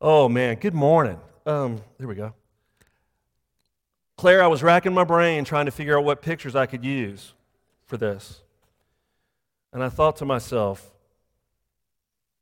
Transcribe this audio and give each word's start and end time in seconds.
Oh 0.00 0.28
man, 0.28 0.56
good 0.56 0.74
morning. 0.74 1.18
Um, 1.44 1.80
there 1.98 2.06
we 2.06 2.14
go. 2.14 2.32
Claire, 4.16 4.42
I 4.42 4.46
was 4.46 4.62
racking 4.62 4.94
my 4.94 5.02
brain 5.02 5.44
trying 5.44 5.66
to 5.66 5.72
figure 5.72 5.98
out 5.98 6.04
what 6.04 6.22
pictures 6.22 6.54
I 6.54 6.66
could 6.66 6.84
use 6.84 7.34
for 7.84 7.96
this. 7.96 8.42
And 9.72 9.82
I 9.82 9.88
thought 9.88 10.16
to 10.16 10.24
myself, 10.24 10.88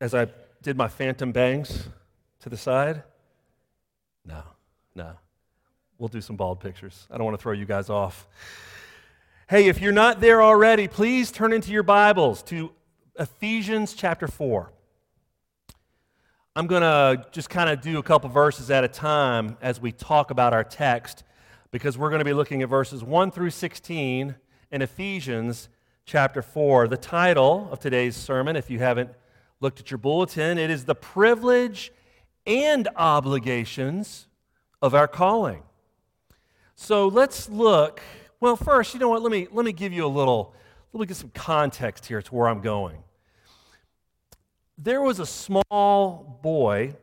as 0.02 0.14
I 0.14 0.26
did 0.62 0.76
my 0.76 0.88
phantom 0.88 1.32
bangs 1.32 1.88
to 2.40 2.50
the 2.50 2.58
side, 2.58 3.02
no, 4.26 4.42
no. 4.94 5.12
We'll 5.98 6.08
do 6.08 6.20
some 6.20 6.36
bald 6.36 6.60
pictures. 6.60 7.06
I 7.10 7.16
don't 7.16 7.24
want 7.24 7.38
to 7.38 7.42
throw 7.42 7.52
you 7.52 7.64
guys 7.64 7.88
off. 7.88 8.28
Hey, 9.48 9.68
if 9.68 9.80
you're 9.80 9.92
not 9.92 10.20
there 10.20 10.42
already, 10.42 10.88
please 10.88 11.30
turn 11.30 11.54
into 11.54 11.72
your 11.72 11.82
Bibles 11.82 12.42
to 12.44 12.72
Ephesians 13.18 13.94
chapter 13.94 14.28
4. 14.28 14.72
I'm 16.58 16.66
going 16.66 16.80
to 16.80 17.22
just 17.32 17.50
kind 17.50 17.68
of 17.68 17.82
do 17.82 17.98
a 17.98 18.02
couple 18.02 18.30
verses 18.30 18.70
at 18.70 18.82
a 18.82 18.88
time 18.88 19.58
as 19.60 19.78
we 19.78 19.92
talk 19.92 20.30
about 20.30 20.54
our 20.54 20.64
text 20.64 21.22
because 21.70 21.98
we're 21.98 22.08
going 22.08 22.20
to 22.20 22.24
be 22.24 22.32
looking 22.32 22.62
at 22.62 22.70
verses 22.70 23.04
1 23.04 23.30
through 23.30 23.50
16 23.50 24.34
in 24.70 24.80
Ephesians 24.80 25.68
chapter 26.06 26.40
4. 26.40 26.88
The 26.88 26.96
title 26.96 27.68
of 27.70 27.78
today's 27.78 28.16
sermon, 28.16 28.56
if 28.56 28.70
you 28.70 28.78
haven't 28.78 29.10
looked 29.60 29.80
at 29.80 29.90
your 29.90 29.98
bulletin, 29.98 30.56
it 30.56 30.70
is 30.70 30.86
The 30.86 30.94
Privilege 30.94 31.92
and 32.46 32.88
Obligations 32.96 34.26
of 34.80 34.94
Our 34.94 35.08
Calling. 35.08 35.62
So 36.74 37.06
let's 37.06 37.50
look. 37.50 38.00
Well, 38.40 38.56
first, 38.56 38.94
you 38.94 39.00
know 39.00 39.10
what? 39.10 39.20
Let 39.20 39.30
me, 39.30 39.46
let 39.52 39.66
me 39.66 39.72
give 39.72 39.92
you 39.92 40.06
a 40.06 40.08
little, 40.08 40.54
let 40.94 41.02
me 41.02 41.06
get 41.06 41.18
some 41.18 41.32
context 41.34 42.06
here 42.06 42.22
to 42.22 42.34
where 42.34 42.48
I'm 42.48 42.62
going 42.62 43.02
there 44.78 45.00
was 45.00 45.18
a 45.18 45.26
small 45.26 46.38
boy 46.42 46.94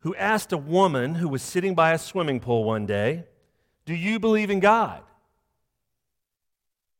who 0.00 0.14
asked 0.14 0.52
a 0.52 0.58
woman 0.58 1.14
who 1.14 1.28
was 1.28 1.42
sitting 1.42 1.74
by 1.74 1.92
a 1.92 1.98
swimming 1.98 2.40
pool 2.40 2.64
one 2.64 2.86
day, 2.86 3.24
Do 3.84 3.94
you 3.94 4.18
believe 4.18 4.50
in 4.50 4.60
God? 4.60 5.02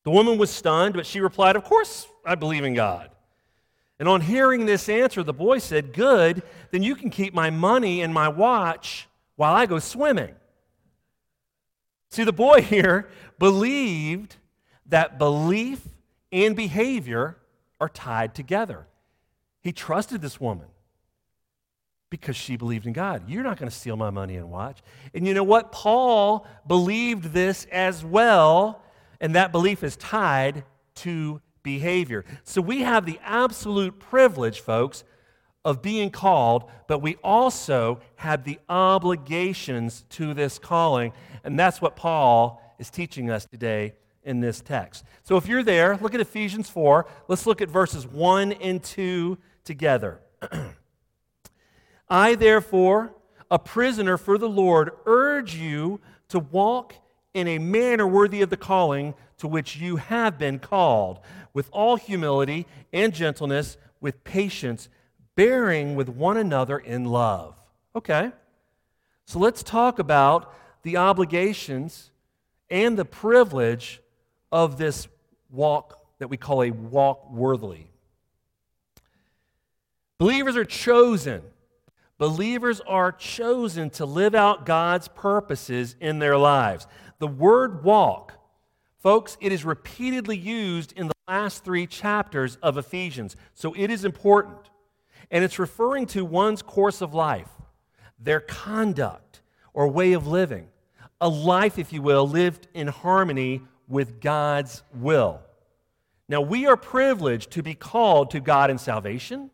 The 0.05 0.11
woman 0.11 0.39
was 0.39 0.51
stunned, 0.51 0.95
but 0.95 1.07
she 1.07 1.21
replied, 1.21 1.57
Of 1.57 1.65
course 1.65 2.07
I 2.25 2.35
believe 2.35 2.65
in 2.65 2.75
God. 2.75 3.11
And 3.99 4.09
on 4.09 4.23
hearing 4.23 4.65
this 4.65 4.89
answer, 4.89 5.23
the 5.23 5.33
boy 5.33 5.59
said, 5.59 5.93
Good, 5.93 6.43
then 6.71 6.83
you 6.83 6.95
can 6.95 7.11
keep 7.11 7.35
my 7.35 7.51
money 7.51 8.01
and 8.03 8.13
my 8.13 8.29
watch 8.29 9.09
while 9.37 9.55
I 9.55 9.67
go 9.67 9.79
swimming. 9.79 10.35
See, 12.11 12.25
the 12.25 12.33
boy 12.33 12.63
here 12.63 13.09
believed 13.39 14.37
that 14.87 15.19
belief 15.19 15.87
and 16.33 16.57
behavior 16.57 17.37
are 17.81 17.89
tied 17.89 18.35
together. 18.35 18.87
He 19.63 19.73
trusted 19.73 20.21
this 20.23 20.41
woman 20.41 20.67
because 22.11 22.37
she 22.37 22.57
believed 22.57 22.87
in 22.87 22.93
God. 22.93 23.29
You're 23.29 23.45
not 23.45 23.59
going 23.59 23.71
to 23.71 23.75
steal 23.75 23.97
my 23.97 24.11
money 24.11 24.37
and 24.37 24.51
watch. 24.51 24.81
And 25.15 25.27
you 25.27 25.33
know 25.33 25.45
what? 25.45 25.71
Paul 25.71 26.47
believed 26.67 27.33
this 27.33 27.67
as 27.71 28.05
well, 28.05 28.83
and 29.21 29.35
that 29.37 29.53
belief 29.53 29.85
is 29.85 29.97
tied 29.97 30.65
to 30.97 31.41
behavior. 31.63 32.25
So 32.43 32.61
we 32.61 32.81
have 32.81 33.07
the 33.07 33.21
absolute 33.23 34.01
privilege, 34.01 34.61
folks, 34.61 35.05
of 35.65 35.83
being 35.83 36.11
called, 36.11 36.71
but 36.89 37.01
we 37.01 37.17
also 37.23 38.01
have 38.17 38.45
the 38.45 38.59
obligations 38.69 40.05
to 40.11 40.35
this 40.35 40.59
calling. 40.59 41.13
And 41.45 41.59
that's 41.59 41.81
what 41.81 41.97
Paul 41.97 42.63
is 42.79 42.91
teaching 42.91 43.31
us 43.31 43.45
today 43.45 43.95
in 44.25 44.41
this 44.41 44.61
text. 44.61 45.05
So 45.23 45.37
if 45.37 45.47
you're 45.47 45.63
there, 45.63 45.97
look 45.99 46.15
at 46.15 46.21
Ephesians 46.21 46.69
4. 46.69 47.07
Let's 47.29 47.47
look 47.47 47.61
at 47.61 47.69
verses 47.69 48.07
1 48.07 48.53
and 48.53 48.83
2 48.83 49.39
together. 49.71 50.19
I, 52.09 52.35
therefore, 52.35 53.15
a 53.53 53.59
prisoner 53.61 54.19
for 54.19 54.37
the 54.37 54.49
Lord, 54.49 54.91
urge 55.07 55.55
you 55.55 56.01
to 56.31 56.41
walk 56.41 56.97
in 57.35 57.47
a 57.47 57.61
manner 57.61 58.05
worthy 58.05 58.43
of 58.43 58.51
the 58.51 58.57
calling 58.57 59.15
to 59.39 59.47
which 59.47 59.77
you 59.77 59.95
have 59.95 60.39
been 60.39 60.59
called, 60.59 61.21
with 61.55 61.69
all 61.71 61.95
humility 61.95 62.67
and 62.93 63.15
gentleness, 63.15 63.77
with 64.01 64.25
patience, 64.25 64.89
bearing 65.37 65.95
with 65.95 66.09
one 66.09 66.37
another 66.37 66.77
in 66.77 67.05
love. 67.05 67.55
Okay, 67.95 68.33
so 69.25 69.39
let's 69.39 69.63
talk 69.63 70.01
about 70.01 70.53
the 70.83 70.97
obligations 70.97 72.11
and 72.71 72.99
the 72.99 73.05
privilege 73.05 74.01
of 74.51 74.79
this 74.79 75.07
walk 75.49 76.05
that 76.19 76.27
we 76.27 76.37
call 76.37 76.65
a 76.65 76.73
walk 76.73 77.31
worthily. 77.31 77.90
Believers 80.21 80.55
are 80.55 80.67
chosen. 80.67 81.41
Believers 82.19 82.83
are 82.87 83.11
chosen 83.11 83.89
to 83.89 84.05
live 84.05 84.35
out 84.35 84.67
God's 84.67 85.09
purposes 85.09 85.97
in 85.99 86.19
their 86.19 86.37
lives. 86.37 86.87
The 87.21 87.27
word 87.27 87.83
walk, 87.83 88.35
folks, 88.99 89.39
it 89.41 89.51
is 89.51 89.65
repeatedly 89.65 90.37
used 90.37 90.93
in 90.93 91.09
the 91.09 91.15
last 91.27 91.65
three 91.65 91.87
chapters 91.87 92.57
of 92.57 92.77
Ephesians, 92.77 93.35
so 93.55 93.73
it 93.75 93.91
is 93.91 94.05
important. 94.05 94.59
And 95.31 95.43
it's 95.43 95.59
referring 95.59 96.05
to 96.09 96.23
one's 96.23 96.61
course 96.61 97.01
of 97.01 97.15
life, 97.15 97.49
their 98.19 98.41
conduct 98.41 99.41
or 99.73 99.89
way 99.89 100.13
of 100.13 100.27
living, 100.27 100.69
a 101.19 101.31
life, 101.31 101.79
if 101.79 101.95
you 101.95 102.03
will, 102.03 102.29
lived 102.29 102.69
in 102.75 102.89
harmony 102.89 103.63
with 103.89 104.21
God's 104.21 104.83
will. 104.93 105.41
Now, 106.29 106.43
we 106.43 106.67
are 106.67 106.77
privileged 106.77 107.53
to 107.53 107.63
be 107.63 107.73
called 107.73 108.33
to 108.33 108.41
God 108.41 108.71
in 108.71 108.77
salvation 108.77 109.51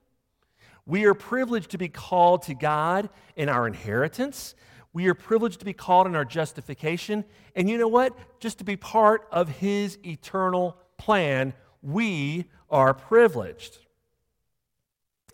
we 0.86 1.04
are 1.04 1.14
privileged 1.14 1.72
to 1.72 1.78
be 1.78 1.88
called 1.88 2.42
to 2.42 2.54
God 2.54 3.08
in 3.34 3.48
our 3.48 3.66
inheritance. 3.66 4.54
We 4.92 5.08
are 5.08 5.14
privileged 5.14 5.58
to 5.58 5.64
be 5.64 5.72
called 5.72 6.06
in 6.06 6.14
our 6.14 6.24
justification. 6.24 7.24
And 7.54 7.69
you 7.69 7.76
know 7.76 7.88
what? 7.88 8.16
Just 8.41 8.58
to 8.58 8.64
be 8.64 8.76
part 8.76 9.26
of 9.32 9.48
His 9.48 9.98
eternal 10.06 10.78
plan, 10.97 11.52
we 11.82 12.47
are 12.70 12.94
privileged. 12.94 13.78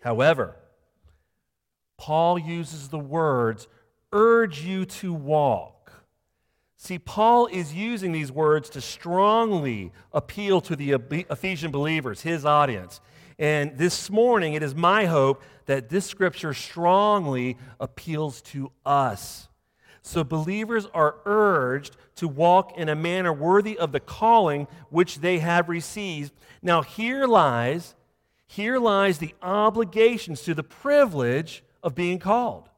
However, 0.01 0.55
Paul 1.97 2.37
uses 2.37 2.89
the 2.89 2.99
words, 2.99 3.67
urge 4.11 4.61
you 4.61 4.85
to 4.85 5.13
walk. 5.13 5.73
See, 6.75 6.99
Paul 6.99 7.47
is 7.47 7.73
using 7.73 8.11
these 8.11 8.29
words 8.29 8.69
to 8.71 8.81
strongly 8.81 9.93
appeal 10.11 10.59
to 10.61 10.75
the 10.75 10.91
Ephesian 10.91 11.71
believers, 11.71 12.21
his 12.21 12.43
audience. 12.43 12.99
And 13.39 13.77
this 13.77 14.09
morning, 14.09 14.53
it 14.53 14.63
is 14.63 14.75
my 14.75 15.05
hope 15.05 15.41
that 15.65 15.89
this 15.89 16.05
scripture 16.05 16.53
strongly 16.53 17.57
appeals 17.79 18.41
to 18.41 18.71
us. 18.85 19.47
So 20.01 20.23
believers 20.23 20.85
are 20.93 21.15
urged 21.25 21.95
to 22.15 22.27
walk 22.27 22.77
in 22.77 22.89
a 22.89 22.95
manner 22.95 23.31
worthy 23.31 23.77
of 23.77 23.91
the 23.91 23.99
calling 23.99 24.67
which 24.89 25.19
they 25.19 25.39
have 25.39 25.69
received. 25.69 26.33
Now 26.61 26.81
here 26.81 27.25
lies 27.25 27.95
here 28.53 28.77
lies 28.77 29.17
the 29.17 29.33
obligations 29.41 30.43
to 30.43 30.53
the 30.53 30.61
privilege 30.61 31.63
of 31.81 31.95
being 31.95 32.19
called. 32.19 32.69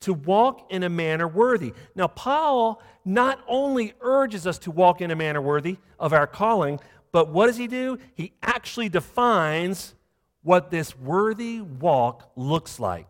To 0.00 0.14
walk 0.14 0.72
in 0.72 0.82
a 0.82 0.88
manner 0.88 1.28
worthy. 1.28 1.74
Now, 1.94 2.06
Paul 2.06 2.80
not 3.04 3.44
only 3.46 3.92
urges 4.00 4.46
us 4.46 4.56
to 4.60 4.70
walk 4.70 5.02
in 5.02 5.10
a 5.10 5.16
manner 5.16 5.42
worthy 5.42 5.76
of 5.98 6.14
our 6.14 6.26
calling, 6.26 6.80
but 7.14 7.28
what 7.28 7.46
does 7.46 7.56
he 7.56 7.68
do? 7.68 7.96
He 8.16 8.32
actually 8.42 8.88
defines 8.88 9.94
what 10.42 10.72
this 10.72 10.98
worthy 10.98 11.60
walk 11.60 12.32
looks 12.34 12.80
like. 12.80 13.08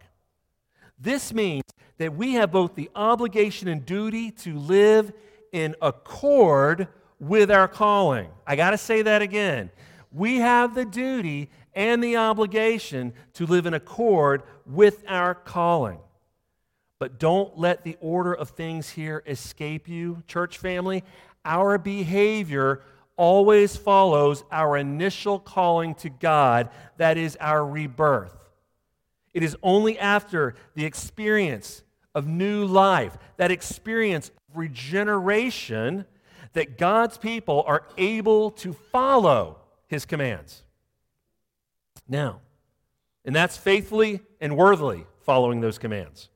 This 0.98 1.32
means 1.32 1.64
that 1.96 2.14
we 2.14 2.34
have 2.34 2.52
both 2.52 2.74
the 2.74 2.90
obligation 2.94 3.66
and 3.66 3.86
duty 3.86 4.30
to 4.30 4.58
live 4.58 5.10
in 5.52 5.74
accord 5.80 6.88
with 7.18 7.50
our 7.50 7.66
calling. 7.66 8.28
I 8.46 8.56
got 8.56 8.72
to 8.72 8.78
say 8.78 9.00
that 9.00 9.22
again. 9.22 9.70
We 10.12 10.36
have 10.36 10.74
the 10.74 10.84
duty 10.84 11.48
and 11.72 12.04
the 12.04 12.18
obligation 12.18 13.14
to 13.32 13.46
live 13.46 13.64
in 13.64 13.72
accord 13.72 14.42
with 14.66 15.02
our 15.08 15.34
calling. 15.34 15.98
But 16.98 17.18
don't 17.18 17.58
let 17.58 17.84
the 17.84 17.96
order 18.02 18.34
of 18.34 18.50
things 18.50 18.90
here 18.90 19.22
escape 19.26 19.88
you, 19.88 20.22
church 20.26 20.58
family. 20.58 21.04
Our 21.46 21.78
behavior 21.78 22.82
always 23.16 23.76
follows 23.76 24.44
our 24.50 24.76
initial 24.76 25.38
calling 25.38 25.94
to 25.96 26.10
God, 26.10 26.70
that 26.96 27.16
is 27.16 27.36
our 27.40 27.64
rebirth. 27.64 28.36
It 29.32 29.42
is 29.42 29.56
only 29.62 29.98
after 29.98 30.54
the 30.74 30.84
experience 30.84 31.82
of 32.14 32.26
new 32.26 32.64
life, 32.64 33.16
that 33.36 33.50
experience 33.50 34.28
of 34.28 34.56
regeneration, 34.56 36.04
that 36.52 36.78
God's 36.78 37.18
people 37.18 37.64
are 37.66 37.84
able 37.98 38.52
to 38.52 38.72
follow 38.72 39.58
his 39.88 40.06
commands. 40.06 40.62
Now, 42.08 42.40
and 43.24 43.34
that's 43.34 43.56
faithfully 43.56 44.20
and 44.40 44.56
worthily 44.56 45.06
following 45.22 45.60
those 45.60 45.78
commands. 45.78 46.28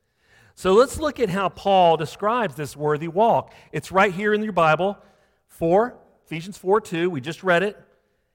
So 0.55 0.73
let's 0.73 0.99
look 0.99 1.21
at 1.21 1.29
how 1.29 1.47
Paul 1.47 1.95
describes 1.95 2.55
this 2.55 2.75
worthy 2.75 3.07
walk. 3.07 3.53
It's 3.71 3.93
right 3.93 4.13
here 4.13 4.33
in 4.33 4.43
your 4.43 4.51
Bible. 4.51 4.97
For 5.47 5.95
Ephesians 6.29 6.59
4 6.59 6.79
2, 6.81 7.09
we 7.09 7.21
just 7.21 7.41
read 7.41 7.63
it. 7.63 7.75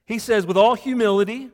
He 0.05 0.19
says, 0.19 0.45
with 0.45 0.57
all 0.57 0.75
humility 0.75 1.51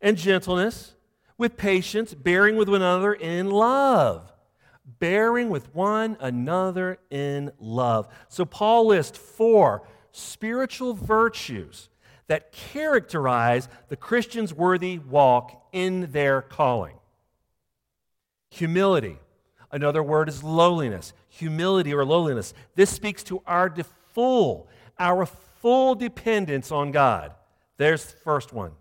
and 0.00 0.16
gentleness, 0.16 0.96
with 1.38 1.56
patience, 1.56 2.12
bearing 2.14 2.56
with 2.56 2.68
one 2.68 2.82
another 2.82 3.12
in 3.12 3.48
love. 3.48 4.32
Bearing 4.98 5.50
with 5.50 5.72
one 5.72 6.16
another 6.18 6.98
in 7.10 7.52
love. 7.60 8.08
So, 8.28 8.44
Paul 8.44 8.88
lists 8.88 9.16
four 9.16 9.86
spiritual 10.10 10.94
virtues 10.94 11.90
that 12.26 12.50
characterize 12.50 13.68
the 13.86 13.96
Christian's 13.96 14.52
worthy 14.52 14.98
walk 14.98 15.68
in 15.72 16.10
their 16.10 16.42
calling 16.42 16.96
humility. 18.50 19.18
Another 19.70 20.02
word 20.02 20.28
is 20.28 20.42
lowliness. 20.42 21.12
Humility 21.28 21.94
or 21.94 22.04
lowliness. 22.04 22.52
This 22.74 22.90
speaks 22.90 23.22
to 23.24 23.42
our 23.46 23.72
full, 24.12 24.68
our 24.98 25.26
full 25.64 25.94
dependence 25.94 26.70
on 26.70 26.92
God. 26.92 27.32
There's 27.78 28.04
the 28.04 28.18
first 28.18 28.52
one. 28.52 28.72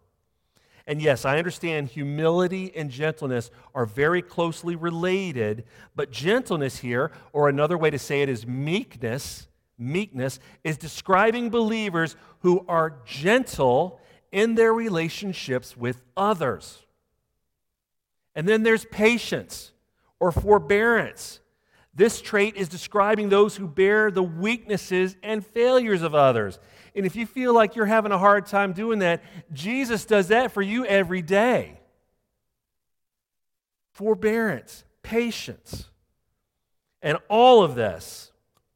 And 0.85 1.01
yes, 1.01 1.23
I 1.23 1.37
understand 1.37 1.87
humility 1.87 2.75
and 2.75 2.89
gentleness 2.89 3.51
are 3.73 3.85
very 3.85 4.21
closely 4.21 4.75
related, 4.75 5.63
but 5.95 6.11
gentleness 6.11 6.79
here, 6.79 7.13
or 7.31 7.47
another 7.47 7.77
way 7.77 7.89
to 7.89 7.97
say 7.97 8.21
it 8.21 8.27
is 8.27 8.45
meekness, 8.45 9.47
meekness 9.77 10.41
is 10.65 10.77
describing 10.77 11.49
believers 11.49 12.17
who 12.39 12.65
are 12.67 12.97
gentle 13.05 14.01
in 14.33 14.55
their 14.55 14.73
relationships 14.73 15.77
with 15.77 16.01
others. 16.17 16.83
And 18.35 18.45
then 18.45 18.63
there's 18.63 18.83
patience 18.83 19.71
or 20.19 20.33
forbearance. 20.33 21.39
This 21.95 22.21
trait 22.21 22.55
is 22.55 22.69
describing 22.69 23.29
those 23.29 23.55
who 23.55 23.67
bear 23.67 24.09
the 24.09 24.23
weaknesses 24.23 25.15
and 25.21 25.45
failures 25.45 26.01
of 26.01 26.15
others. 26.15 26.57
And 26.95 27.05
if 27.05 27.15
you 27.15 27.25
feel 27.25 27.53
like 27.53 27.75
you're 27.75 27.85
having 27.85 28.11
a 28.11 28.17
hard 28.17 28.45
time 28.45 28.73
doing 28.73 28.99
that, 28.99 29.23
Jesus 29.51 30.05
does 30.05 30.29
that 30.29 30.51
for 30.51 30.61
you 30.61 30.85
every 30.85 31.21
day. 31.21 31.79
Forbearance, 33.93 34.83
patience. 35.03 35.89
And 37.01 37.17
all 37.29 37.63
of 37.63 37.75
this, 37.75 38.31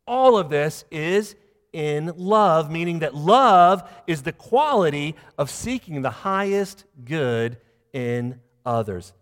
all 0.05 0.37
of 0.37 0.49
this 0.49 0.85
is 0.91 1.35
in 1.73 2.13
love, 2.17 2.69
meaning 2.69 2.99
that 2.99 3.15
love 3.15 3.89
is 4.05 4.21
the 4.21 4.31
quality 4.31 5.15
of 5.37 5.49
seeking 5.49 6.01
the 6.01 6.09
highest 6.09 6.85
good 7.03 7.57
in 7.93 8.39
others. 8.65 9.13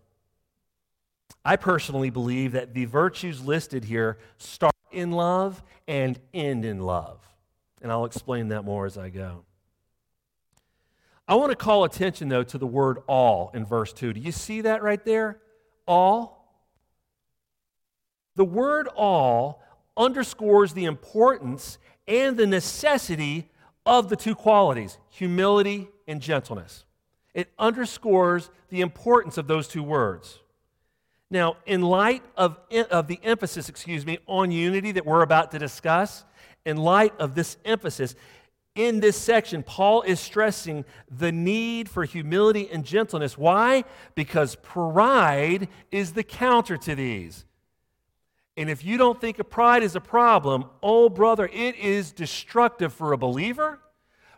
I 1.44 1.56
personally 1.56 2.10
believe 2.10 2.52
that 2.52 2.74
the 2.74 2.86
virtues 2.86 3.40
listed 3.40 3.84
here 3.84 4.18
start 4.36 4.74
in 4.90 5.12
love 5.12 5.62
and 5.86 6.18
end 6.34 6.64
in 6.64 6.80
love. 6.80 7.20
And 7.80 7.92
I'll 7.92 8.04
explain 8.04 8.48
that 8.48 8.64
more 8.64 8.86
as 8.86 8.98
I 8.98 9.10
go. 9.10 9.44
I 11.28 11.34
want 11.34 11.50
to 11.50 11.56
call 11.56 11.84
attention, 11.84 12.28
though, 12.28 12.44
to 12.44 12.58
the 12.58 12.66
word 12.66 12.98
all 13.06 13.50
in 13.54 13.64
verse 13.64 13.92
2. 13.92 14.12
Do 14.12 14.20
you 14.20 14.32
see 14.32 14.62
that 14.62 14.82
right 14.82 15.04
there? 15.04 15.40
All. 15.86 16.60
The 18.36 18.44
word 18.44 18.88
all 18.88 19.62
underscores 19.96 20.72
the 20.72 20.84
importance 20.84 21.78
and 22.06 22.36
the 22.36 22.46
necessity 22.46 23.50
of 23.84 24.08
the 24.08 24.16
two 24.16 24.34
qualities 24.34 24.98
humility 25.10 25.88
and 26.06 26.20
gentleness. 26.20 26.84
It 27.34 27.52
underscores 27.58 28.50
the 28.68 28.80
importance 28.80 29.38
of 29.38 29.46
those 29.46 29.68
two 29.68 29.82
words. 29.82 30.40
Now, 31.30 31.56
in 31.66 31.82
light 31.82 32.22
of, 32.36 32.58
of 32.90 33.08
the 33.08 33.18
emphasis, 33.22 33.68
excuse 33.68 34.06
me, 34.06 34.18
on 34.26 34.50
unity 34.50 34.92
that 34.92 35.04
we're 35.04 35.22
about 35.22 35.50
to 35.52 35.58
discuss, 35.58 36.24
in 36.64 36.76
light 36.76 37.14
of 37.18 37.34
this 37.34 37.56
emphasis, 37.64 38.14
in 38.76 39.00
this 39.00 39.16
section, 39.16 39.62
Paul 39.62 40.02
is 40.02 40.20
stressing 40.20 40.84
the 41.10 41.32
need 41.32 41.88
for 41.88 42.04
humility 42.04 42.68
and 42.70 42.84
gentleness. 42.84 43.36
Why? 43.36 43.84
Because 44.14 44.56
pride 44.56 45.68
is 45.90 46.12
the 46.12 46.22
counter 46.22 46.76
to 46.76 46.94
these. 46.94 47.46
And 48.56 48.70
if 48.70 48.84
you 48.84 48.98
don't 48.98 49.20
think 49.20 49.38
pride 49.50 49.82
is 49.82 49.96
a 49.96 50.00
problem, 50.00 50.66
oh, 50.82 51.08
brother, 51.08 51.48
it 51.52 51.76
is 51.76 52.12
destructive 52.12 52.92
for 52.92 53.12
a 53.12 53.18
believer. 53.18 53.80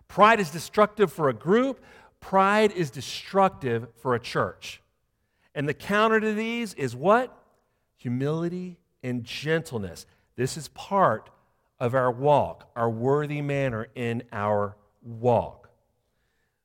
Pride 0.07 0.41
is 0.41 0.51
destructive 0.51 1.13
for 1.13 1.29
a 1.29 1.35
group. 1.35 1.81
Pride 2.21 2.73
is 2.73 2.91
destructive 2.91 3.89
for 4.01 4.15
a 4.15 4.21
church. 4.21 4.81
And 5.55 5.69
the 5.69 5.75
counter 5.75 6.21
to 6.21 6.33
these 6.35 6.75
is 6.75 6.95
what? 6.95 7.37
Humility 7.97 8.79
and 9.03 9.25
gentleness. 9.25 10.07
This 10.37 10.57
is 10.57 10.69
part 10.69 11.31
of 11.81 11.95
our 11.95 12.11
walk, 12.11 12.71
our 12.77 12.91
worthy 12.91 13.41
manner 13.41 13.89
in 13.95 14.23
our 14.33 14.77
walk. 15.03 15.71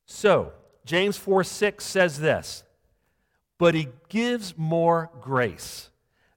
So, 0.05 0.53
James 0.85 1.17
4 1.17 1.43
6 1.43 1.83
says 1.83 2.19
this, 2.19 2.63
but 3.57 3.73
he 3.73 3.87
gives 4.09 4.57
more 4.57 5.09
grace. 5.21 5.89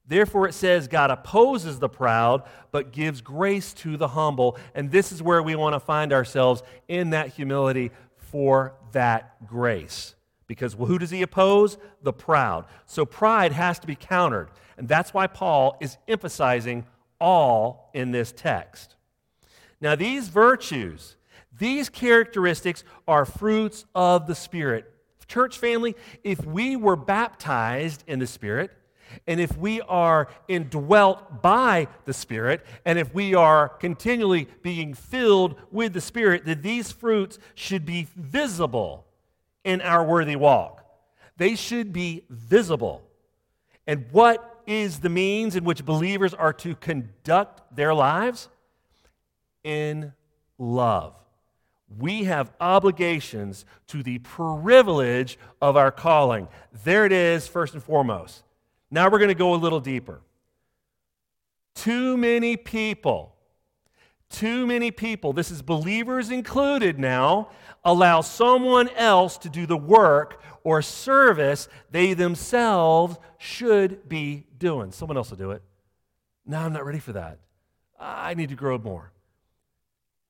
Therefore, 0.06 0.46
it 0.46 0.54
says, 0.54 0.86
God 0.86 1.10
opposes 1.10 1.80
the 1.80 1.88
proud, 1.88 2.44
but 2.70 2.92
gives 2.92 3.20
grace 3.20 3.72
to 3.74 3.96
the 3.96 4.08
humble. 4.08 4.56
And 4.74 4.90
this 4.90 5.10
is 5.10 5.20
where 5.20 5.42
we 5.42 5.56
want 5.56 5.74
to 5.74 5.80
find 5.80 6.12
ourselves 6.12 6.62
in 6.86 7.10
that 7.10 7.30
humility 7.30 7.90
for 8.16 8.74
that 8.92 9.44
grace. 9.46 10.14
Because 10.46 10.74
who 10.74 10.98
does 10.98 11.10
he 11.10 11.22
oppose? 11.22 11.76
The 12.02 12.12
proud. 12.12 12.66
So 12.86 13.04
pride 13.04 13.52
has 13.52 13.78
to 13.80 13.86
be 13.86 13.96
countered. 13.96 14.48
And 14.78 14.88
that's 14.88 15.12
why 15.12 15.26
Paul 15.26 15.76
is 15.80 15.96
emphasizing 16.06 16.86
all 17.20 17.90
in 17.94 18.12
this 18.12 18.32
text. 18.32 18.94
Now, 19.80 19.94
these 19.94 20.28
virtues, 20.28 21.16
these 21.58 21.88
characteristics 21.88 22.84
are 23.08 23.24
fruits 23.24 23.84
of 23.94 24.26
the 24.26 24.34
Spirit. 24.34 24.92
Church 25.26 25.58
family, 25.58 25.96
if 26.22 26.44
we 26.46 26.76
were 26.76 26.96
baptized 26.96 28.04
in 28.06 28.20
the 28.20 28.26
Spirit, 28.26 28.70
and 29.26 29.40
if 29.40 29.56
we 29.56 29.80
are 29.82 30.28
indwelt 30.46 31.42
by 31.42 31.88
the 32.04 32.12
Spirit, 32.12 32.64
and 32.84 32.98
if 32.98 33.12
we 33.12 33.34
are 33.34 33.68
continually 33.68 34.48
being 34.62 34.94
filled 34.94 35.56
with 35.70 35.92
the 35.94 36.00
Spirit, 36.00 36.44
that 36.44 36.62
these 36.62 36.92
fruits 36.92 37.38
should 37.54 37.84
be 37.84 38.06
visible 38.14 39.05
in 39.66 39.82
our 39.82 40.04
worthy 40.04 40.36
walk. 40.36 40.82
They 41.36 41.56
should 41.56 41.92
be 41.92 42.22
visible. 42.30 43.02
And 43.86 44.06
what 44.12 44.62
is 44.66 45.00
the 45.00 45.10
means 45.10 45.56
in 45.56 45.64
which 45.64 45.84
believers 45.84 46.32
are 46.32 46.52
to 46.54 46.74
conduct 46.76 47.76
their 47.76 47.92
lives? 47.92 48.48
In 49.62 50.14
love. 50.56 51.14
We 51.98 52.24
have 52.24 52.52
obligations 52.60 53.64
to 53.88 54.02
the 54.02 54.18
privilege 54.18 55.38
of 55.60 55.76
our 55.76 55.90
calling. 55.90 56.48
There 56.84 57.04
it 57.04 57.12
is, 57.12 57.46
first 57.46 57.74
and 57.74 57.82
foremost. 57.82 58.44
Now 58.90 59.10
we're 59.10 59.18
going 59.18 59.28
to 59.28 59.34
go 59.34 59.54
a 59.54 59.56
little 59.56 59.80
deeper. 59.80 60.20
Too 61.74 62.16
many 62.16 62.56
people, 62.56 63.34
too 64.30 64.66
many 64.66 64.90
people, 64.90 65.32
this 65.32 65.50
is 65.50 65.62
believers 65.62 66.30
included 66.30 66.98
now, 66.98 67.50
allow 67.86 68.20
someone 68.20 68.88
else 68.90 69.38
to 69.38 69.48
do 69.48 69.64
the 69.64 69.76
work 69.76 70.42
or 70.64 70.82
service 70.82 71.68
they 71.92 72.12
themselves 72.12 73.16
should 73.38 74.08
be 74.08 74.44
doing. 74.58 74.90
Someone 74.90 75.16
else 75.16 75.30
will 75.30 75.38
do 75.38 75.52
it. 75.52 75.62
No, 76.44 76.58
I'm 76.58 76.72
not 76.72 76.84
ready 76.84 76.98
for 76.98 77.12
that. 77.12 77.38
I 77.98 78.34
need 78.34 78.48
to 78.48 78.56
grow 78.56 78.76
more. 78.76 79.12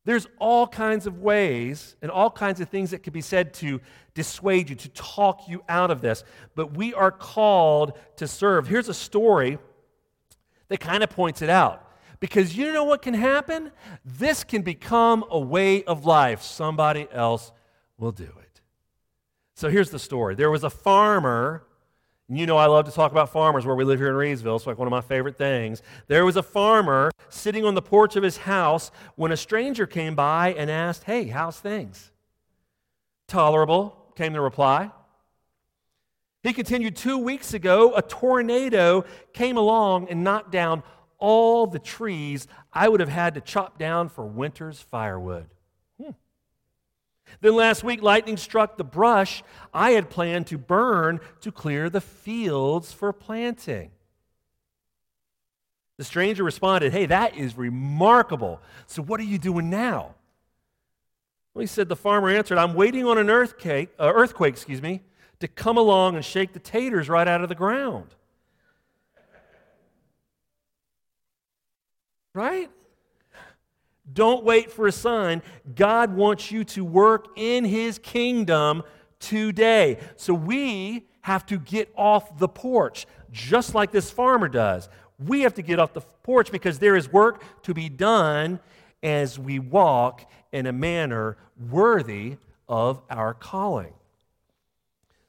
There's 0.05 0.29
all 0.39 0.67
kinds 0.69 1.07
of 1.07 1.21
ways 1.21 1.97
and 2.03 2.11
all 2.11 2.31
kinds 2.31 2.61
of 2.61 2.69
things 2.69 2.91
that 2.91 3.03
could 3.03 3.15
be 3.15 3.23
said 3.23 3.55
to 3.55 3.81
dissuade 4.15 4.69
you, 4.69 4.77
to 4.77 4.89
talk 4.91 5.49
you 5.49 5.65
out 5.69 5.91
of 5.91 6.01
this, 6.03 6.25
but 6.55 6.77
we 6.77 6.93
are 6.95 7.11
called 7.11 7.99
to 8.17 8.29
serve. 8.29 8.69
Here's 8.69 8.89
a 8.89 8.95
story 8.95 9.59
that 10.69 10.79
kind 10.79 11.03
of 11.03 11.09
points 11.11 11.41
it 11.41 11.49
out. 11.49 11.86
Because 12.21 12.57
you 12.57 12.73
know 12.73 12.85
what 12.85 13.03
can 13.03 13.15
happen? 13.15 13.73
This 14.05 14.45
can 14.45 14.63
become 14.63 15.25
a 15.31 15.39
way 15.39 15.85
of 15.85 16.07
life. 16.07 16.43
Somebody 16.43 17.09
else 17.13 17.53
will 17.99 18.13
do 18.13 18.25
it. 18.25 18.61
So 19.55 19.69
here's 19.69 19.91
the 19.91 19.99
story 19.99 20.35
there 20.35 20.51
was 20.51 20.65
a 20.65 20.71
farmer 20.71 21.67
you 22.29 22.45
know, 22.45 22.57
I 22.57 22.67
love 22.67 22.87
to 22.87 22.91
talk 22.91 23.13
about 23.13 23.31
farmers 23.31 23.65
where 23.65 23.77
we 23.77 23.85
live 23.85 24.01
here 24.01 24.09
in 24.09 24.15
Reidsville. 24.17 24.57
It's 24.57 24.67
like 24.67 24.79
one 24.79 24.89
of 24.89 24.91
my 24.91 25.01
favorite 25.01 25.39
things. 25.39 25.81
There 26.09 26.25
was 26.25 26.37
a 26.37 26.43
farmer 26.43 27.13
sitting 27.29 27.65
on 27.65 27.75
the 27.75 27.83
porch 27.83 28.17
of 28.17 28.25
his 28.25 28.39
house 28.39 28.91
when 29.15 29.31
a 29.31 29.37
stranger 29.37 29.87
came 29.87 30.17
by 30.17 30.53
and 30.55 30.69
asked, 30.69 31.05
Hey, 31.05 31.29
how's 31.29 31.61
things? 31.61 32.11
Tolerable, 33.29 33.97
came 34.17 34.33
the 34.33 34.41
reply. 34.41 34.91
He 36.43 36.53
continued, 36.53 36.97
Two 36.97 37.19
weeks 37.19 37.55
ago, 37.55 37.95
a 37.95 38.03
tornado 38.03 39.05
came 39.33 39.57
along 39.57 40.09
and 40.09 40.25
knocked 40.25 40.51
down 40.51 40.83
all 41.19 41.67
the 41.67 41.79
trees 41.79 42.47
I 42.73 42.89
would 42.89 43.01
have 43.01 43.09
had 43.09 43.35
to 43.35 43.41
chop 43.41 43.79
down 43.79 44.09
for 44.09 44.25
winter's 44.25 44.81
firewood. 44.81 45.47
Then 47.41 47.55
last 47.55 47.85
week, 47.85 48.03
lightning 48.03 48.37
struck 48.37 48.77
the 48.77 48.85
brush 48.85 49.43
I 49.75 49.93
had 49.93 50.11
planned 50.11 50.47
to 50.49 50.59
burn 50.59 51.21
to 51.41 51.53
clear 51.53 51.91
the 51.91 52.01
fields 52.01 52.93
for 52.93 53.13
planting. 53.13 53.91
The 55.99 56.05
stranger 56.05 56.45
responded, 56.45 56.93
Hey, 56.93 57.07
that 57.07 57.37
is 57.37 57.57
remarkable. 57.57 58.61
So, 58.87 59.03
what 59.03 59.21
are 59.21 59.25
you 59.25 59.39
doing 59.39 59.71
now? 59.71 60.15
Well, 61.55 61.61
he 61.61 61.67
said, 61.67 61.89
The 61.89 61.97
farmer 61.97 62.29
answered, 62.29 62.59
I'm 62.59 62.75
waiting 62.75 63.07
on 63.07 63.19
an 63.19 63.31
earthquake, 63.31 63.91
uh, 63.99 64.13
earthquake 64.15 64.55
excuse 64.55 64.83
me, 64.83 65.03
to 65.41 65.49
come 65.49 65.77
along 65.77 66.17
and 66.17 66.25
shake 66.25 66.53
the 66.53 66.59
taters 66.59 67.09
right 67.09 67.27
out 67.27 67.43
of 67.43 67.49
the 67.49 67.55
ground. 67.55 68.15
Right? 72.37 72.71
Don't 74.13 74.45
wait 74.45 74.71
for 74.71 74.87
a 74.87 74.93
sign. 74.93 75.41
God 75.75 76.15
wants 76.15 76.53
you 76.53 76.65
to 76.65 76.85
work 76.85 77.29
in 77.35 77.65
His 77.65 77.99
kingdom 77.99 78.83
today. 79.19 79.99
So 80.17 80.35
we 80.35 81.07
have 81.23 81.47
to 81.47 81.59
get 81.59 81.91
off 81.97 82.39
the 82.39 82.47
porch, 82.47 83.07
just 83.33 83.75
like 83.75 83.91
this 83.91 84.11
farmer 84.11 84.49
does. 84.49 84.91
We 85.19 85.41
have 85.41 85.55
to 85.55 85.63
get 85.63 85.79
off 85.79 85.95
the 85.95 86.03
porch 86.03 86.53
because 86.53 86.79
there 86.79 86.95
is 86.95 87.11
work 87.11 87.43
to 87.63 87.73
be 87.73 87.89
done 87.89 88.61
as 89.03 89.39
we 89.39 89.59
walk 89.59 90.31
in 90.53 90.67
a 90.67 90.73
manner 90.73 91.39
worthy 91.71 92.37
of 92.69 93.01
our 93.09 93.33
calling. 93.33 93.95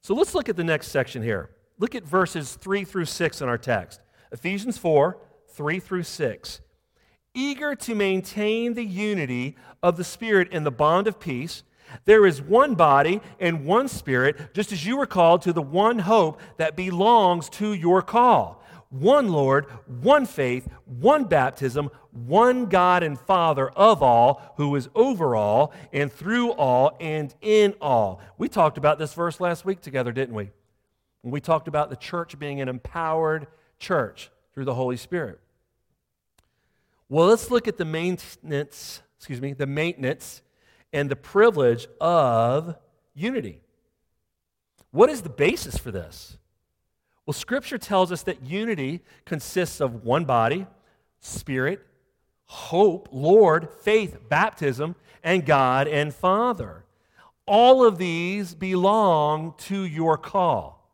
So 0.01 0.13
let's 0.13 0.35
look 0.35 0.49
at 0.49 0.57
the 0.57 0.63
next 0.65 0.89
section 0.89 1.23
here. 1.23 1.51
Look 1.79 1.95
at 1.95 2.03
verses 2.03 2.55
3 2.55 2.83
through 2.83 3.05
6 3.05 3.41
in 3.41 3.47
our 3.47 3.57
text 3.57 4.01
Ephesians 4.33 4.77
4 4.77 5.17
3 5.47 5.79
through 5.79 6.03
6 6.03 6.61
eager 7.37 7.75
to 7.75 7.95
maintain 7.95 8.73
the 8.73 8.83
unity 8.83 9.55
of 9.83 9.95
the 9.95 10.03
Spirit 10.03 10.51
in 10.51 10.63
the 10.63 10.71
bond 10.71 11.07
of 11.07 11.19
peace. 11.19 11.63
There 12.05 12.25
is 12.25 12.41
one 12.41 12.75
body 12.75 13.21
and 13.39 13.63
one 13.65 13.87
Spirit, 13.87 14.53
just 14.53 14.71
as 14.71 14.85
you 14.85 14.97
were 14.97 15.05
called 15.05 15.43
to 15.43 15.53
the 15.53 15.61
one 15.61 15.99
hope 15.99 16.41
that 16.57 16.75
belongs 16.75 17.47
to 17.51 17.73
your 17.73 18.01
call. 18.01 18.63
One 18.89 19.29
Lord, 19.29 19.65
one 20.01 20.25
faith, 20.25 20.67
one 20.85 21.25
baptism, 21.25 21.91
one 22.11 22.65
God 22.65 23.03
and 23.03 23.19
Father 23.19 23.69
of 23.69 24.01
all, 24.01 24.53
who 24.57 24.75
is 24.75 24.89
over 24.95 25.35
all 25.35 25.73
and 25.93 26.11
through 26.11 26.51
all 26.53 26.97
and 26.99 27.33
in 27.41 27.75
all. 27.79 28.21
We 28.37 28.49
talked 28.49 28.77
about 28.77 28.97
this 28.97 29.13
verse 29.13 29.39
last 29.39 29.63
week 29.65 29.81
together, 29.81 30.11
didn't 30.11 30.35
we? 30.35 30.51
We 31.21 31.41
talked 31.41 31.67
about 31.67 31.89
the 31.89 31.95
church 31.97 32.39
being 32.39 32.61
an 32.61 32.69
empowered 32.69 33.47
church 33.77 34.31
through 34.53 34.65
the 34.65 34.73
Holy 34.73 34.97
Spirit. 34.97 35.39
Well, 37.09 37.27
let's 37.27 37.49
look 37.49 37.67
at 37.67 37.77
the 37.77 37.85
maintenance, 37.85 39.01
excuse 39.17 39.39
me, 39.39 39.53
the 39.53 39.67
maintenance 39.67 40.41
and 40.91 41.09
the 41.09 41.15
privilege 41.15 41.87
of 42.01 42.75
unity. 43.13 43.61
What 44.91 45.09
is 45.09 45.21
the 45.21 45.29
basis 45.29 45.77
for 45.77 45.91
this? 45.91 46.37
Well, 47.25 47.33
Scripture 47.33 47.77
tells 47.77 48.11
us 48.11 48.23
that 48.23 48.43
unity 48.43 49.01
consists 49.25 49.79
of 49.81 50.03
one 50.03 50.25
body, 50.25 50.65
spirit, 51.19 51.85
hope, 52.45 53.09
Lord, 53.11 53.69
faith, 53.81 54.17
baptism, 54.29 54.95
and 55.23 55.45
God 55.45 55.87
and 55.87 56.13
Father. 56.13 56.85
All 57.45 57.85
of 57.85 57.97
these 57.97 58.53
belong 58.53 59.53
to 59.59 59.83
your 59.83 60.17
call. 60.17 60.89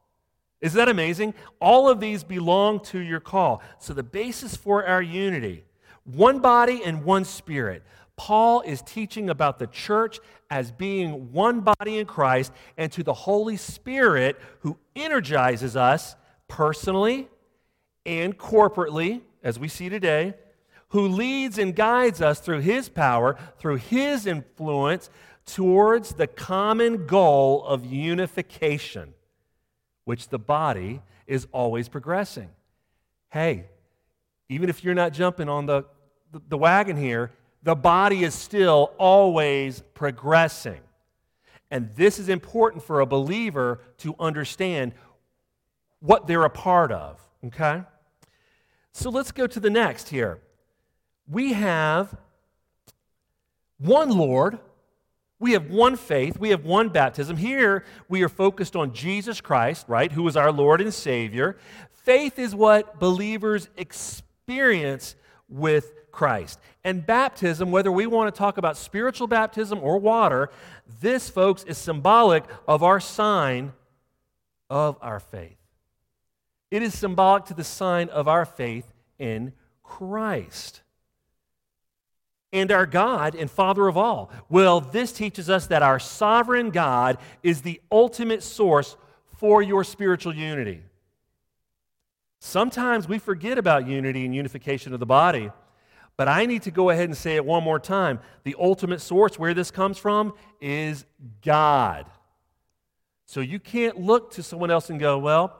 Is 0.61 0.73
that 0.73 0.89
amazing? 0.89 1.33
All 1.59 1.89
of 1.89 1.99
these 1.99 2.23
belong 2.23 2.79
to 2.85 2.99
your 2.99 3.19
call. 3.19 3.61
So, 3.79 3.93
the 3.93 4.03
basis 4.03 4.55
for 4.55 4.85
our 4.85 5.01
unity 5.01 5.65
one 6.03 6.39
body 6.39 6.81
and 6.83 7.03
one 7.03 7.25
spirit. 7.25 7.83
Paul 8.15 8.61
is 8.61 8.81
teaching 8.81 9.29
about 9.29 9.57
the 9.57 9.67
church 9.67 10.19
as 10.49 10.71
being 10.71 11.31
one 11.31 11.61
body 11.61 11.97
in 11.97 12.05
Christ 12.05 12.53
and 12.77 12.91
to 12.91 13.03
the 13.03 13.13
Holy 13.13 13.57
Spirit 13.57 14.39
who 14.59 14.77
energizes 14.95 15.75
us 15.75 16.15
personally 16.47 17.27
and 18.05 18.37
corporately, 18.37 19.21
as 19.43 19.57
we 19.57 19.67
see 19.67 19.89
today, 19.89 20.35
who 20.89 21.07
leads 21.07 21.57
and 21.57 21.75
guides 21.75 22.21
us 22.21 22.39
through 22.39 22.59
his 22.59 22.87
power, 22.87 23.35
through 23.57 23.77
his 23.77 24.27
influence, 24.27 25.09
towards 25.45 26.13
the 26.13 26.27
common 26.27 27.07
goal 27.07 27.63
of 27.65 27.85
unification, 27.85 29.13
which 30.05 30.29
the 30.29 30.39
body 30.39 31.01
is 31.25 31.47
always 31.51 31.89
progressing. 31.89 32.49
Hey, 33.29 33.65
even 34.53 34.69
if 34.69 34.83
you're 34.83 34.93
not 34.93 35.13
jumping 35.13 35.49
on 35.49 35.65
the, 35.65 35.83
the, 36.47 36.57
wagon 36.57 36.95
here, 36.95 37.31
the 37.63 37.75
body 37.75 38.23
is 38.23 38.33
still 38.33 38.93
always 38.97 39.81
progressing. 39.93 40.81
And 41.71 41.89
this 41.95 42.19
is 42.19 42.29
important 42.29 42.83
for 42.83 42.99
a 42.99 43.05
believer 43.05 43.81
to 43.99 44.15
understand 44.19 44.93
what 45.99 46.27
they're 46.27 46.43
a 46.43 46.49
part 46.49 46.91
of, 46.91 47.19
okay? 47.45 47.83
So 48.91 49.09
let's 49.09 49.31
go 49.31 49.47
to 49.47 49.59
the 49.59 49.69
next 49.69 50.09
here. 50.09 50.39
We 51.27 51.53
have 51.53 52.15
one 53.79 54.09
Lord, 54.09 54.59
we 55.39 55.53
have 55.53 55.69
one 55.71 55.95
faith, 55.95 56.37
we 56.37 56.49
have 56.49 56.63
one 56.63 56.89
baptism. 56.89 57.37
Here 57.37 57.85
we 58.07 58.21
are 58.23 58.29
focused 58.29 58.75
on 58.75 58.93
Jesus 58.93 59.41
Christ, 59.41 59.85
right, 59.87 60.11
who 60.11 60.27
is 60.27 60.37
our 60.37 60.51
Lord 60.51 60.79
and 60.79 60.93
Savior. 60.93 61.57
Faith 61.91 62.37
is 62.37 62.53
what 62.53 62.99
believers 62.99 63.69
experience 63.77 64.29
experience 64.43 65.15
with 65.47 65.93
Christ. 66.11 66.59
And 66.83 67.05
baptism, 67.05 67.71
whether 67.71 67.91
we 67.91 68.05
want 68.07 68.33
to 68.33 68.37
talk 68.37 68.57
about 68.57 68.75
spiritual 68.75 69.27
baptism 69.27 69.79
or 69.81 69.97
water, 69.99 70.49
this, 70.99 71.29
folks, 71.29 71.63
is 71.63 71.77
symbolic 71.77 72.43
of 72.67 72.83
our 72.83 72.99
sign 72.99 73.71
of 74.69 74.97
our 75.01 75.19
faith. 75.19 75.57
It 76.71 76.81
is 76.81 76.97
symbolic 76.97 77.45
to 77.45 77.53
the 77.53 77.63
sign 77.63 78.09
of 78.09 78.27
our 78.27 78.45
faith 78.45 78.91
in 79.17 79.53
Christ. 79.81 80.81
And 82.51 82.71
our 82.71 82.85
God 82.85 83.33
and 83.33 83.49
Father 83.49 83.87
of 83.87 83.97
all. 83.97 84.29
Well, 84.49 84.81
this 84.81 85.13
teaches 85.13 85.49
us 85.49 85.67
that 85.67 85.83
our 85.83 85.99
sovereign 85.99 86.69
God 86.69 87.17
is 87.43 87.61
the 87.61 87.79
ultimate 87.91 88.43
source 88.43 88.97
for 89.37 89.61
your 89.61 89.83
spiritual 89.83 90.35
unity. 90.35 90.83
Sometimes 92.45 93.07
we 93.07 93.19
forget 93.19 93.57
about 93.57 93.87
unity 93.87 94.25
and 94.25 94.35
unification 94.35 94.93
of 94.93 94.99
the 94.99 95.05
body, 95.05 95.49
but 96.17 96.27
I 96.27 96.45
need 96.45 96.63
to 96.63 96.71
go 96.71 96.89
ahead 96.89 97.05
and 97.05 97.15
say 97.15 97.37
it 97.37 97.45
one 97.45 97.63
more 97.63 97.79
time. 97.79 98.19
The 98.43 98.57
ultimate 98.59 98.99
source 98.99 99.39
where 99.39 99.53
this 99.53 99.71
comes 99.71 99.97
from 99.97 100.33
is 100.59 101.05
God. 101.41 102.05
So 103.27 103.39
you 103.39 103.59
can't 103.59 103.97
look 103.97 104.31
to 104.33 104.43
someone 104.43 104.71
else 104.71 104.89
and 104.89 104.99
go, 104.99 105.19
well, 105.19 105.57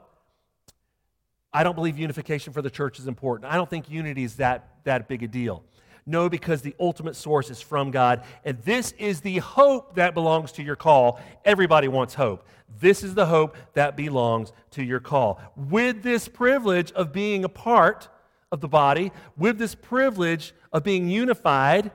I 1.54 1.64
don't 1.64 1.74
believe 1.74 1.98
unification 1.98 2.52
for 2.52 2.60
the 2.60 2.68
church 2.68 2.98
is 2.98 3.06
important. 3.06 3.50
I 3.50 3.56
don't 3.56 3.70
think 3.70 3.88
unity 3.88 4.22
is 4.22 4.36
that, 4.36 4.68
that 4.84 5.08
big 5.08 5.22
a 5.22 5.26
deal. 5.26 5.64
No, 6.06 6.28
because 6.28 6.62
the 6.62 6.74
ultimate 6.78 7.16
source 7.16 7.50
is 7.50 7.60
from 7.60 7.90
God. 7.90 8.24
And 8.44 8.58
this 8.62 8.92
is 8.92 9.20
the 9.20 9.38
hope 9.38 9.94
that 9.94 10.14
belongs 10.14 10.52
to 10.52 10.62
your 10.62 10.76
call. 10.76 11.20
Everybody 11.44 11.88
wants 11.88 12.14
hope. 12.14 12.46
This 12.80 13.02
is 13.02 13.14
the 13.14 13.26
hope 13.26 13.56
that 13.74 13.96
belongs 13.96 14.52
to 14.72 14.82
your 14.82 15.00
call. 15.00 15.40
With 15.56 16.02
this 16.02 16.28
privilege 16.28 16.92
of 16.92 17.12
being 17.12 17.44
a 17.44 17.48
part 17.48 18.08
of 18.52 18.60
the 18.60 18.68
body, 18.68 19.12
with 19.36 19.58
this 19.58 19.74
privilege 19.74 20.54
of 20.72 20.82
being 20.82 21.08
unified, 21.08 21.90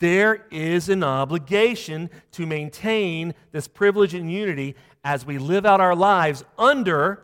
there 0.00 0.46
is 0.50 0.88
an 0.88 1.04
obligation 1.04 2.10
to 2.32 2.46
maintain 2.46 3.34
this 3.52 3.68
privilege 3.68 4.14
and 4.14 4.30
unity 4.30 4.74
as 5.04 5.24
we 5.24 5.38
live 5.38 5.64
out 5.64 5.80
our 5.80 5.94
lives 5.94 6.44
under 6.58 7.22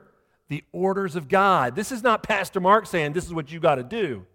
the 0.48 0.62
orders 0.72 1.16
of 1.16 1.28
God. 1.28 1.74
This 1.74 1.90
is 1.90 2.02
not 2.02 2.22
Pastor 2.22 2.60
Mark 2.60 2.86
saying 2.86 3.12
this 3.12 3.24
is 3.24 3.34
what 3.34 3.50
you 3.50 3.60
got 3.60 3.76
to 3.76 3.82
do. 3.82 4.26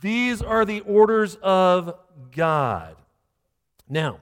These 0.00 0.42
are 0.42 0.64
the 0.64 0.80
orders 0.80 1.36
of 1.42 1.94
God. 2.34 2.96
Now, 3.88 4.20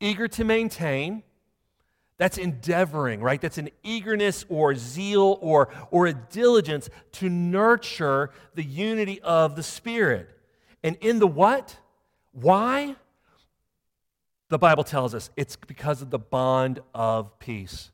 eager 0.00 0.28
to 0.28 0.44
maintain, 0.44 1.22
that's 2.16 2.36
endeavoring, 2.36 3.20
right? 3.20 3.40
That's 3.40 3.58
an 3.58 3.70
eagerness 3.84 4.44
or 4.48 4.74
zeal 4.74 5.38
or, 5.40 5.68
or 5.90 6.06
a 6.06 6.12
diligence 6.12 6.90
to 7.12 7.28
nurture 7.28 8.30
the 8.54 8.64
unity 8.64 9.20
of 9.20 9.54
the 9.54 9.62
Spirit. 9.62 10.28
And 10.82 10.96
in 10.96 11.20
the 11.20 11.26
what? 11.26 11.76
Why? 12.32 12.96
The 14.48 14.58
Bible 14.58 14.84
tells 14.84 15.14
us 15.14 15.30
it's 15.36 15.56
because 15.56 16.02
of 16.02 16.10
the 16.10 16.18
bond 16.18 16.80
of 16.92 17.38
peace. 17.38 17.90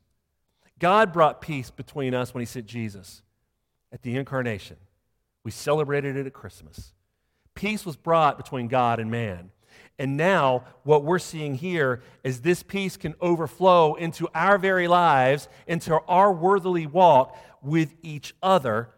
God 0.79 1.13
brought 1.13 1.41
peace 1.41 1.69
between 1.69 2.13
us 2.13 2.33
when 2.33 2.41
He 2.41 2.45
sent 2.45 2.65
Jesus 2.65 3.21
at 3.91 4.01
the 4.01 4.15
incarnation. 4.15 4.77
We 5.45 5.51
celebrated 5.51 6.17
it 6.17 6.25
at 6.25 6.33
Christmas. 6.33 6.91
Peace 7.53 7.85
was 7.85 7.95
brought 7.95 8.35
between 8.35 8.67
God 8.67 8.99
and 8.99 9.09
man. 9.09 9.51
And 9.97 10.17
now, 10.17 10.65
what 10.83 11.03
we're 11.03 11.19
seeing 11.19 11.55
here 11.55 12.01
is 12.23 12.41
this 12.41 12.63
peace 12.63 12.97
can 12.97 13.13
overflow 13.21 13.93
into 13.93 14.27
our 14.33 14.57
very 14.57 14.89
lives, 14.89 15.47
into 15.67 15.97
our 16.07 16.33
worthily 16.33 16.87
walk 16.87 17.37
with 17.61 17.93
each 18.01 18.33
other 18.43 18.89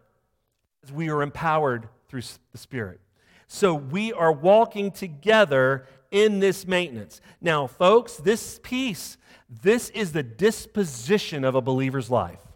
as 0.82 0.90
we 0.90 1.10
are 1.10 1.22
empowered 1.22 1.88
through 2.08 2.22
the 2.50 2.58
Spirit. 2.58 3.00
So 3.46 3.74
we 3.74 4.12
are 4.12 4.32
walking 4.32 4.90
together 4.90 5.86
in 6.10 6.40
this 6.40 6.66
maintenance. 6.66 7.20
Now, 7.40 7.66
folks, 7.66 8.16
this 8.16 8.58
peace, 8.62 9.18
this 9.62 9.90
is 9.90 10.12
the 10.12 10.22
disposition 10.22 11.44
of 11.44 11.54
a 11.54 11.60
believer's 11.60 12.10
life. 12.10 12.47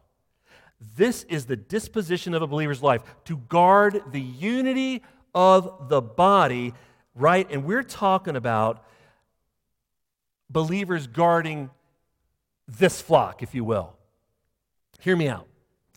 This 0.96 1.24
is 1.24 1.46
the 1.46 1.56
disposition 1.56 2.34
of 2.34 2.42
a 2.42 2.46
believer's 2.46 2.82
life 2.82 3.02
to 3.24 3.36
guard 3.36 4.02
the 4.12 4.20
unity 4.20 5.02
of 5.34 5.88
the 5.88 6.00
body, 6.00 6.74
right? 7.14 7.48
And 7.50 7.64
we're 7.64 7.82
talking 7.82 8.36
about 8.36 8.84
believers 10.50 11.06
guarding 11.06 11.70
this 12.66 13.00
flock, 13.00 13.42
if 13.42 13.54
you 13.54 13.64
will. 13.64 13.94
Hear 15.00 15.16
me 15.16 15.28
out. 15.28 15.46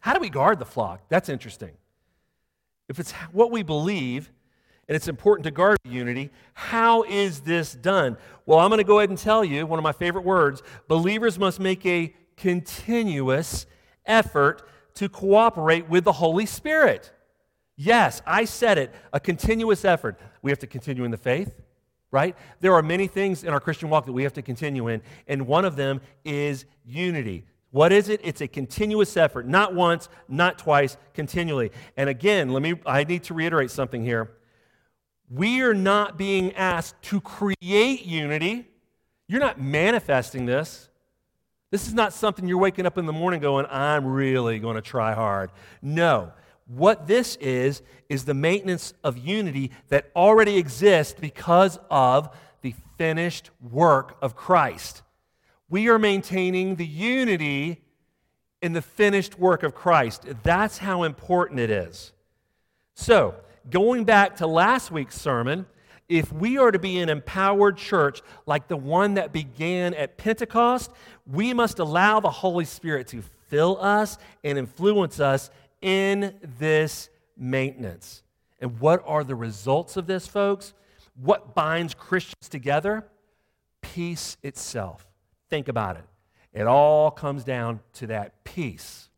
How 0.01 0.13
do 0.13 0.19
we 0.19 0.29
guard 0.29 0.59
the 0.59 0.65
flock? 0.65 1.01
That's 1.09 1.29
interesting. 1.29 1.71
If 2.87 2.99
it's 2.99 3.11
what 3.31 3.51
we 3.51 3.63
believe, 3.63 4.31
and 4.87 4.95
it's 4.95 5.07
important 5.07 5.45
to 5.45 5.51
guard 5.51 5.77
unity, 5.83 6.29
how 6.53 7.03
is 7.03 7.41
this 7.41 7.73
done? 7.73 8.17
Well, 8.45 8.59
I'm 8.59 8.69
going 8.69 8.77
to 8.77 8.83
go 8.83 8.99
ahead 8.99 9.09
and 9.09 9.17
tell 9.17 9.43
you 9.43 9.65
one 9.65 9.79
of 9.79 9.83
my 9.83 9.91
favorite 9.91 10.23
words 10.23 10.61
believers 10.87 11.39
must 11.39 11.59
make 11.59 11.85
a 11.85 12.13
continuous 12.37 13.65
effort 14.05 14.67
to 14.95 15.09
cooperate 15.09 15.89
with 15.89 16.03
the 16.03 16.11
Holy 16.11 16.45
Spirit. 16.45 17.11
Yes, 17.77 18.21
I 18.25 18.45
said 18.45 18.77
it, 18.77 18.93
a 19.11 19.19
continuous 19.19 19.83
effort. 19.83 20.19
We 20.41 20.51
have 20.51 20.59
to 20.59 20.67
continue 20.67 21.03
in 21.03 21.11
the 21.11 21.17
faith, 21.17 21.53
right? 22.11 22.35
There 22.61 22.73
are 22.73 22.81
many 22.81 23.07
things 23.07 23.43
in 23.43 23.49
our 23.53 23.59
Christian 23.59 23.89
walk 23.89 24.05
that 24.05 24.13
we 24.13 24.23
have 24.23 24.33
to 24.33 24.41
continue 24.41 24.87
in, 24.87 25.01
and 25.27 25.45
one 25.47 25.65
of 25.65 25.75
them 25.75 26.01
is 26.23 26.65
unity. 26.85 27.45
What 27.71 27.91
is 27.91 28.07
it? 28.07 28.21
It's 28.23 28.39
a 28.39 28.47
continuous 28.47 29.17
effort, 29.17 29.45
not 29.45 29.75
once, 29.75 30.07
not 30.29 30.57
twice, 30.57 30.95
continually. 31.13 31.71
And 31.97 32.09
again, 32.09 32.49
let 32.49 32.61
me 32.61 32.75
I 32.85 33.03
need 33.03 33.23
to 33.23 33.33
reiterate 33.33 33.69
something 33.69 34.05
here. 34.05 34.31
We 35.29 35.61
are 35.61 35.73
not 35.73 36.17
being 36.17 36.53
asked 36.53 37.01
to 37.03 37.19
create 37.19 38.05
unity. 38.05 38.69
You're 39.27 39.41
not 39.41 39.59
manifesting 39.59 40.45
this. 40.45 40.87
This 41.75 41.89
is 41.89 41.93
not 41.93 42.13
something 42.13 42.47
you're 42.47 42.57
waking 42.57 42.85
up 42.85 42.97
in 42.97 43.05
the 43.05 43.11
morning 43.11 43.41
going, 43.41 43.65
I'm 43.69 44.05
really 44.05 44.59
going 44.59 44.77
to 44.77 44.81
try 44.81 45.13
hard. 45.13 45.51
No. 45.81 46.31
What 46.67 47.05
this 47.05 47.35
is, 47.41 47.81
is 48.07 48.23
the 48.23 48.33
maintenance 48.33 48.93
of 49.03 49.17
unity 49.17 49.71
that 49.89 50.09
already 50.15 50.55
exists 50.55 51.19
because 51.19 51.77
of 51.91 52.33
the 52.61 52.73
finished 52.97 53.49
work 53.59 54.15
of 54.21 54.37
Christ. 54.37 55.01
We 55.67 55.89
are 55.89 55.99
maintaining 55.99 56.77
the 56.77 56.85
unity 56.85 57.81
in 58.61 58.71
the 58.71 58.81
finished 58.81 59.37
work 59.37 59.61
of 59.61 59.75
Christ. 59.75 60.25
That's 60.43 60.77
how 60.77 61.03
important 61.03 61.59
it 61.59 61.69
is. 61.69 62.13
So, 62.93 63.35
going 63.69 64.05
back 64.05 64.37
to 64.37 64.47
last 64.47 64.91
week's 64.91 65.19
sermon, 65.19 65.65
if 66.07 66.31
we 66.31 66.57
are 66.57 66.71
to 66.71 66.79
be 66.79 66.99
an 66.99 67.09
empowered 67.09 67.77
church 67.77 68.21
like 68.45 68.67
the 68.67 68.77
one 68.77 69.15
that 69.15 69.33
began 69.33 69.93
at 69.93 70.17
Pentecost, 70.17 70.91
we 71.25 71.53
must 71.53 71.79
allow 71.79 72.19
the 72.19 72.29
Holy 72.29 72.65
Spirit 72.65 73.07
to 73.07 73.23
fill 73.49 73.77
us 73.81 74.17
and 74.43 74.57
influence 74.57 75.19
us 75.19 75.49
in 75.81 76.35
this 76.59 77.09
maintenance. 77.37 78.23
And 78.59 78.79
what 78.79 79.03
are 79.05 79.23
the 79.23 79.35
results 79.35 79.97
of 79.97 80.07
this, 80.07 80.27
folks? 80.27 80.73
What 81.21 81.55
binds 81.55 81.93
Christians 81.93 82.49
together? 82.49 83.07
Peace 83.81 84.37
itself. 84.43 85.07
Think 85.49 85.67
about 85.67 85.97
it. 85.97 86.05
It 86.53 86.67
all 86.67 87.11
comes 87.11 87.43
down 87.43 87.81
to 87.93 88.07
that 88.07 88.43
peace. 88.43 89.09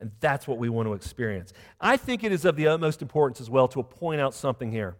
And 0.00 0.10
that's 0.20 0.46
what 0.46 0.58
we 0.58 0.68
want 0.68 0.88
to 0.88 0.92
experience. 0.92 1.52
I 1.80 1.96
think 1.96 2.24
it 2.24 2.32
is 2.32 2.44
of 2.44 2.56
the 2.56 2.68
utmost 2.68 3.02
importance 3.02 3.40
as 3.40 3.48
well 3.48 3.68
to 3.68 3.82
point 3.82 4.20
out 4.20 4.34
something 4.34 4.70
here. 4.70 4.96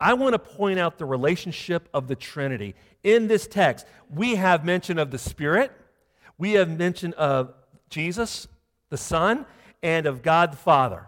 I 0.00 0.14
want 0.14 0.32
to 0.32 0.38
point 0.38 0.78
out 0.78 0.98
the 0.98 1.04
relationship 1.04 1.88
of 1.92 2.08
the 2.08 2.16
Trinity. 2.16 2.74
In 3.02 3.28
this 3.28 3.46
text, 3.46 3.86
we 4.08 4.36
have 4.36 4.64
mention 4.64 4.98
of 4.98 5.10
the 5.10 5.18
Spirit, 5.18 5.72
we 6.38 6.52
have 6.52 6.70
mention 6.70 7.12
of 7.14 7.52
Jesus, 7.90 8.48
the 8.88 8.96
Son, 8.96 9.44
and 9.82 10.06
of 10.06 10.22
God 10.22 10.52
the 10.52 10.56
Father. 10.56 11.06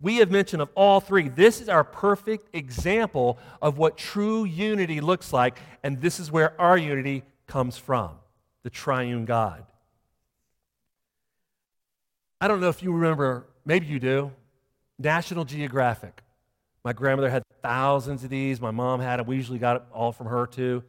We 0.00 0.16
have 0.16 0.30
mention 0.30 0.60
of 0.60 0.70
all 0.74 1.00
three. 1.00 1.28
This 1.28 1.60
is 1.60 1.68
our 1.68 1.84
perfect 1.84 2.54
example 2.54 3.38
of 3.60 3.78
what 3.78 3.98
true 3.98 4.44
unity 4.44 5.00
looks 5.00 5.32
like, 5.32 5.58
and 5.82 6.00
this 6.00 6.20
is 6.20 6.30
where 6.30 6.58
our 6.60 6.78
unity 6.78 7.24
comes 7.46 7.76
from 7.76 8.12
the 8.62 8.70
triune 8.70 9.24
God. 9.24 9.64
I 12.40 12.48
don't 12.48 12.60
know 12.60 12.68
if 12.68 12.82
you 12.82 12.92
remember, 12.92 13.46
maybe 13.64 13.86
you 13.86 13.98
do, 13.98 14.32
National 14.98 15.44
Geographic. 15.44 16.22
My 16.84 16.92
grandmother 16.92 17.30
had 17.30 17.42
thousands 17.62 18.24
of 18.24 18.30
these. 18.30 18.60
My 18.60 18.70
mom 18.70 19.00
had 19.00 19.20
them. 19.20 19.26
We 19.26 19.36
usually 19.36 19.58
got 19.58 19.76
it 19.76 19.82
all 19.92 20.12
from 20.12 20.26
her 20.26 20.46
too. 20.46 20.82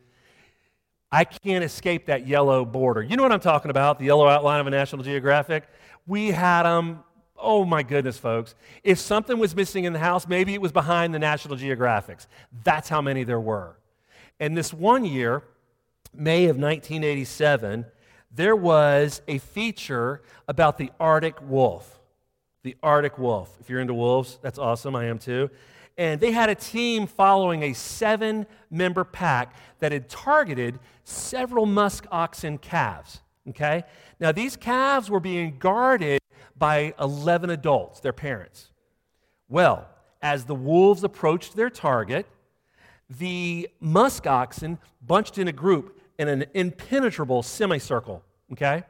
I 1.11 1.25
can't 1.25 1.63
escape 1.63 2.05
that 2.05 2.25
yellow 2.25 2.63
border. 2.63 3.01
You 3.01 3.17
know 3.17 3.23
what 3.23 3.33
I'm 3.33 3.41
talking 3.41 3.69
about, 3.69 3.99
the 3.99 4.05
yellow 4.05 4.27
outline 4.27 4.61
of 4.61 4.67
a 4.67 4.69
National 4.69 5.03
Geographic? 5.03 5.67
We 6.07 6.31
had 6.31 6.63
them. 6.63 7.03
Oh 7.37 7.65
my 7.65 7.83
goodness, 7.83 8.17
folks. 8.17 8.55
If 8.83 8.99
something 8.99 9.37
was 9.37 9.53
missing 9.55 9.83
in 9.83 9.93
the 9.93 9.99
house, 9.99 10.27
maybe 10.27 10.53
it 10.53 10.61
was 10.61 10.71
behind 10.71 11.13
the 11.13 11.19
National 11.19 11.57
Geographics. 11.57 12.27
That's 12.63 12.87
how 12.87 13.01
many 13.01 13.23
there 13.23 13.39
were. 13.39 13.75
And 14.39 14.55
this 14.55 14.73
one 14.73 15.03
year, 15.03 15.43
May 16.13 16.45
of 16.45 16.57
1987, 16.57 17.85
there 18.33 18.55
was 18.55 19.21
a 19.27 19.39
feature 19.39 20.21
about 20.47 20.77
the 20.77 20.91
Arctic 20.99 21.41
wolf. 21.41 21.99
The 22.63 22.77
Arctic 22.81 23.17
wolf. 23.17 23.57
If 23.59 23.69
you're 23.69 23.81
into 23.81 23.93
wolves, 23.93 24.39
that's 24.41 24.59
awesome. 24.59 24.95
I 24.95 25.05
am 25.05 25.19
too. 25.19 25.49
And 26.01 26.19
they 26.19 26.31
had 26.31 26.49
a 26.49 26.55
team 26.55 27.05
following 27.05 27.61
a 27.61 27.73
seven 27.73 28.47
member 28.71 29.03
pack 29.03 29.55
that 29.77 29.91
had 29.91 30.09
targeted 30.09 30.79
several 31.03 31.67
musk 31.67 32.07
oxen 32.11 32.57
calves. 32.57 33.21
Okay? 33.49 33.83
Now, 34.19 34.31
these 34.31 34.55
calves 34.55 35.11
were 35.11 35.19
being 35.19 35.59
guarded 35.59 36.19
by 36.57 36.95
11 36.99 37.51
adults, 37.51 37.99
their 37.99 38.13
parents. 38.13 38.71
Well, 39.47 39.87
as 40.23 40.45
the 40.45 40.55
wolves 40.55 41.03
approached 41.03 41.55
their 41.55 41.69
target, 41.69 42.25
the 43.07 43.69
musk 43.79 44.25
oxen 44.25 44.79
bunched 45.05 45.37
in 45.37 45.47
a 45.47 45.53
group 45.53 46.01
in 46.17 46.27
an 46.27 46.45
impenetrable 46.55 47.43
semicircle, 47.43 48.23
okay? 48.53 48.85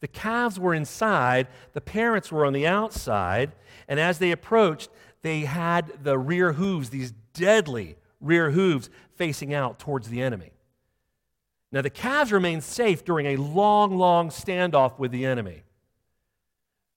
The 0.00 0.08
calves 0.08 0.58
were 0.58 0.72
inside, 0.72 1.46
the 1.74 1.82
parents 1.82 2.32
were 2.32 2.46
on 2.46 2.54
the 2.54 2.66
outside, 2.66 3.52
and 3.86 4.00
as 4.00 4.18
they 4.18 4.30
approached, 4.30 4.88
they 5.24 5.40
had 5.40 6.04
the 6.04 6.18
rear 6.18 6.52
hooves, 6.52 6.90
these 6.90 7.14
deadly 7.32 7.96
rear 8.20 8.50
hooves, 8.50 8.90
facing 9.16 9.54
out 9.54 9.78
towards 9.78 10.10
the 10.10 10.20
enemy. 10.20 10.52
Now, 11.72 11.80
the 11.80 11.88
calves 11.88 12.30
remained 12.30 12.62
safe 12.62 13.06
during 13.06 13.24
a 13.28 13.36
long, 13.36 13.96
long 13.96 14.28
standoff 14.28 14.98
with 14.98 15.12
the 15.12 15.24
enemy. 15.24 15.62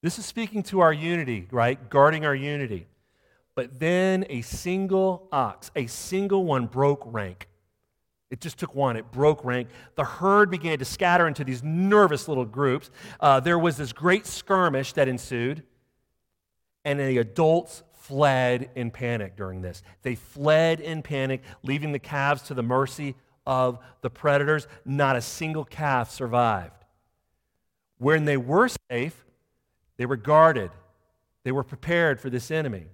This 0.04 0.20
is 0.20 0.26
speaking 0.26 0.62
to 0.64 0.82
our 0.82 0.92
unity, 0.92 1.48
right? 1.52 1.90
Guarding 1.90 2.26
our 2.26 2.36
unity. 2.36 2.88
But 3.56 3.80
then 3.80 4.26
a 4.30 4.42
single 4.42 5.30
ox, 5.32 5.72
a 5.74 5.88
single 5.88 6.44
one 6.44 6.66
broke 6.66 7.04
rank. 7.06 7.48
It 8.30 8.42
just 8.42 8.58
took 8.58 8.76
one. 8.76 8.98
It 8.98 9.10
broke 9.10 9.46
rank. 9.46 9.70
The 9.96 10.04
herd 10.04 10.52
began 10.52 10.80
to 10.80 10.86
scatter 10.86 11.28
into 11.28 11.46
these 11.46 11.64
nervous 11.64 12.28
little 12.28 12.44
groups. 12.44 12.92
Uh, 13.22 13.40
there 13.40 13.58
was 13.58 13.78
this 13.78 13.94
great 13.94 14.26
skirmish 14.26 14.92
that 14.94 15.08
ensued, 15.08 15.64
and 16.84 17.00
the 17.00 17.20
adults 17.20 17.84
fled 18.08 18.70
in 18.76 18.90
panic 18.90 19.36
during 19.36 19.62
this. 19.62 19.84
They 20.02 20.16
fled 20.16 20.80
in 20.80 21.02
panic, 21.02 21.42
leaving 21.62 21.92
the 21.92 22.00
calves 22.00 22.42
to 22.44 22.54
the 22.54 22.64
mercy 22.64 23.16
of 23.46 23.80
the 24.02 24.10
predators. 24.10 24.68
Not 24.86 25.16
a 25.18 25.22
single 25.22 25.66
calf 25.66 26.10
survived. 26.10 26.86
When 27.98 28.26
they 28.26 28.38
were 28.38 28.70
safe, 28.90 29.26
they 29.98 30.06
were 30.06 30.16
guarded, 30.16 30.72
they 31.44 31.52
were 31.52 31.64
prepared 31.64 32.20
for 32.20 32.30
this 32.30 32.52
enemy. 32.52 32.86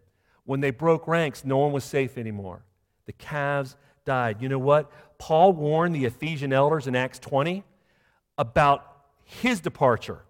When 0.46 0.62
they 0.62 0.72
broke 0.72 1.08
ranks, 1.08 1.46
no 1.46 1.58
one 1.58 1.72
was 1.72 1.84
safe 1.84 2.18
anymore. 2.18 2.64
The 3.06 3.14
calves 3.14 3.76
died. 4.06 4.42
You 4.42 4.50
know 4.50 4.60
what? 4.60 4.92
Paul 5.18 5.54
warned 5.54 5.96
the 5.96 6.06
Ephesian 6.06 6.52
elders 6.52 6.88
in 6.88 6.96
Acts 6.96 7.20
20 7.20 7.64
about 8.38 8.86
his 9.24 9.60
departure 9.60 10.22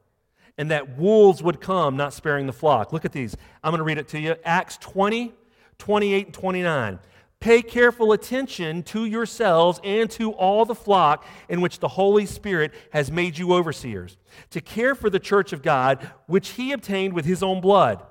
and 0.57 0.71
that 0.71 0.97
wolves 0.97 1.41
would 1.41 1.59
come, 1.59 1.97
not 1.97 2.13
sparing 2.13 2.45
the 2.45 2.53
flock. 2.53 2.93
Look 2.93 3.05
at 3.05 3.11
these. 3.11 3.35
I'm 3.63 3.71
going 3.71 3.79
to 3.79 3.83
read 3.83 3.97
it 3.97 4.07
to 4.09 4.19
you. 4.19 4.35
Acts 4.43 4.77
20, 4.77 5.33
28, 5.77 6.25
and 6.27 6.33
29. 6.33 6.99
Pay 7.39 7.61
careful 7.61 8.13
attention 8.13 8.83
to 8.83 9.03
yourselves 9.03 9.81
and 9.83 10.09
to 10.11 10.31
all 10.31 10.63
the 10.63 10.75
flock 10.75 11.25
in 11.49 11.59
which 11.59 11.79
the 11.79 11.89
Holy 11.89 12.25
Spirit 12.25 12.71
has 12.91 13.11
made 13.11 13.37
you 13.37 13.53
overseers, 13.53 14.17
to 14.51 14.61
care 14.61 14.95
for 14.95 15.09
the 15.09 15.19
church 15.19 15.51
of 15.51 15.61
God, 15.61 16.09
which 16.27 16.51
he 16.51 16.71
obtained 16.71 17.13
with 17.13 17.25
his 17.25 17.43
own 17.43 17.59
blood. 17.59 18.01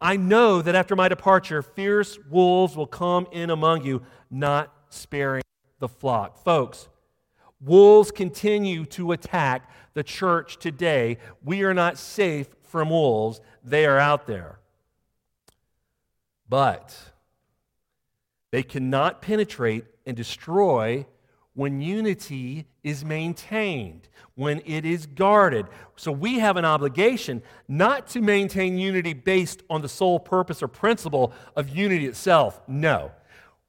I 0.00 0.16
know 0.16 0.62
that 0.62 0.76
after 0.76 0.94
my 0.94 1.08
departure, 1.08 1.60
fierce 1.60 2.20
wolves 2.30 2.76
will 2.76 2.86
come 2.86 3.26
in 3.32 3.50
among 3.50 3.84
you, 3.84 4.02
not 4.30 4.72
sparing 4.90 5.42
the 5.80 5.88
flock. 5.88 6.44
Folks, 6.44 6.88
wolves 7.60 8.10
continue 8.10 8.84
to 8.86 9.12
attack 9.12 9.70
the 9.94 10.02
church 10.02 10.58
today. 10.58 11.18
We 11.42 11.62
are 11.62 11.74
not 11.74 11.98
safe 11.98 12.48
from 12.62 12.90
wolves, 12.90 13.40
they 13.64 13.86
are 13.86 13.98
out 13.98 14.26
there. 14.26 14.58
But 16.48 16.96
they 18.50 18.62
cannot 18.62 19.20
penetrate 19.20 19.84
and 20.06 20.16
destroy 20.16 21.06
when 21.54 21.80
unity 21.80 22.66
is 22.84 23.04
maintained, 23.04 24.08
when 24.36 24.62
it 24.64 24.84
is 24.84 25.06
guarded. 25.06 25.66
So 25.96 26.12
we 26.12 26.38
have 26.38 26.56
an 26.56 26.64
obligation 26.64 27.42
not 27.66 28.06
to 28.08 28.20
maintain 28.20 28.78
unity 28.78 29.12
based 29.12 29.62
on 29.68 29.82
the 29.82 29.88
sole 29.88 30.20
purpose 30.20 30.62
or 30.62 30.68
principle 30.68 31.32
of 31.56 31.68
unity 31.68 32.06
itself. 32.06 32.60
No 32.68 33.10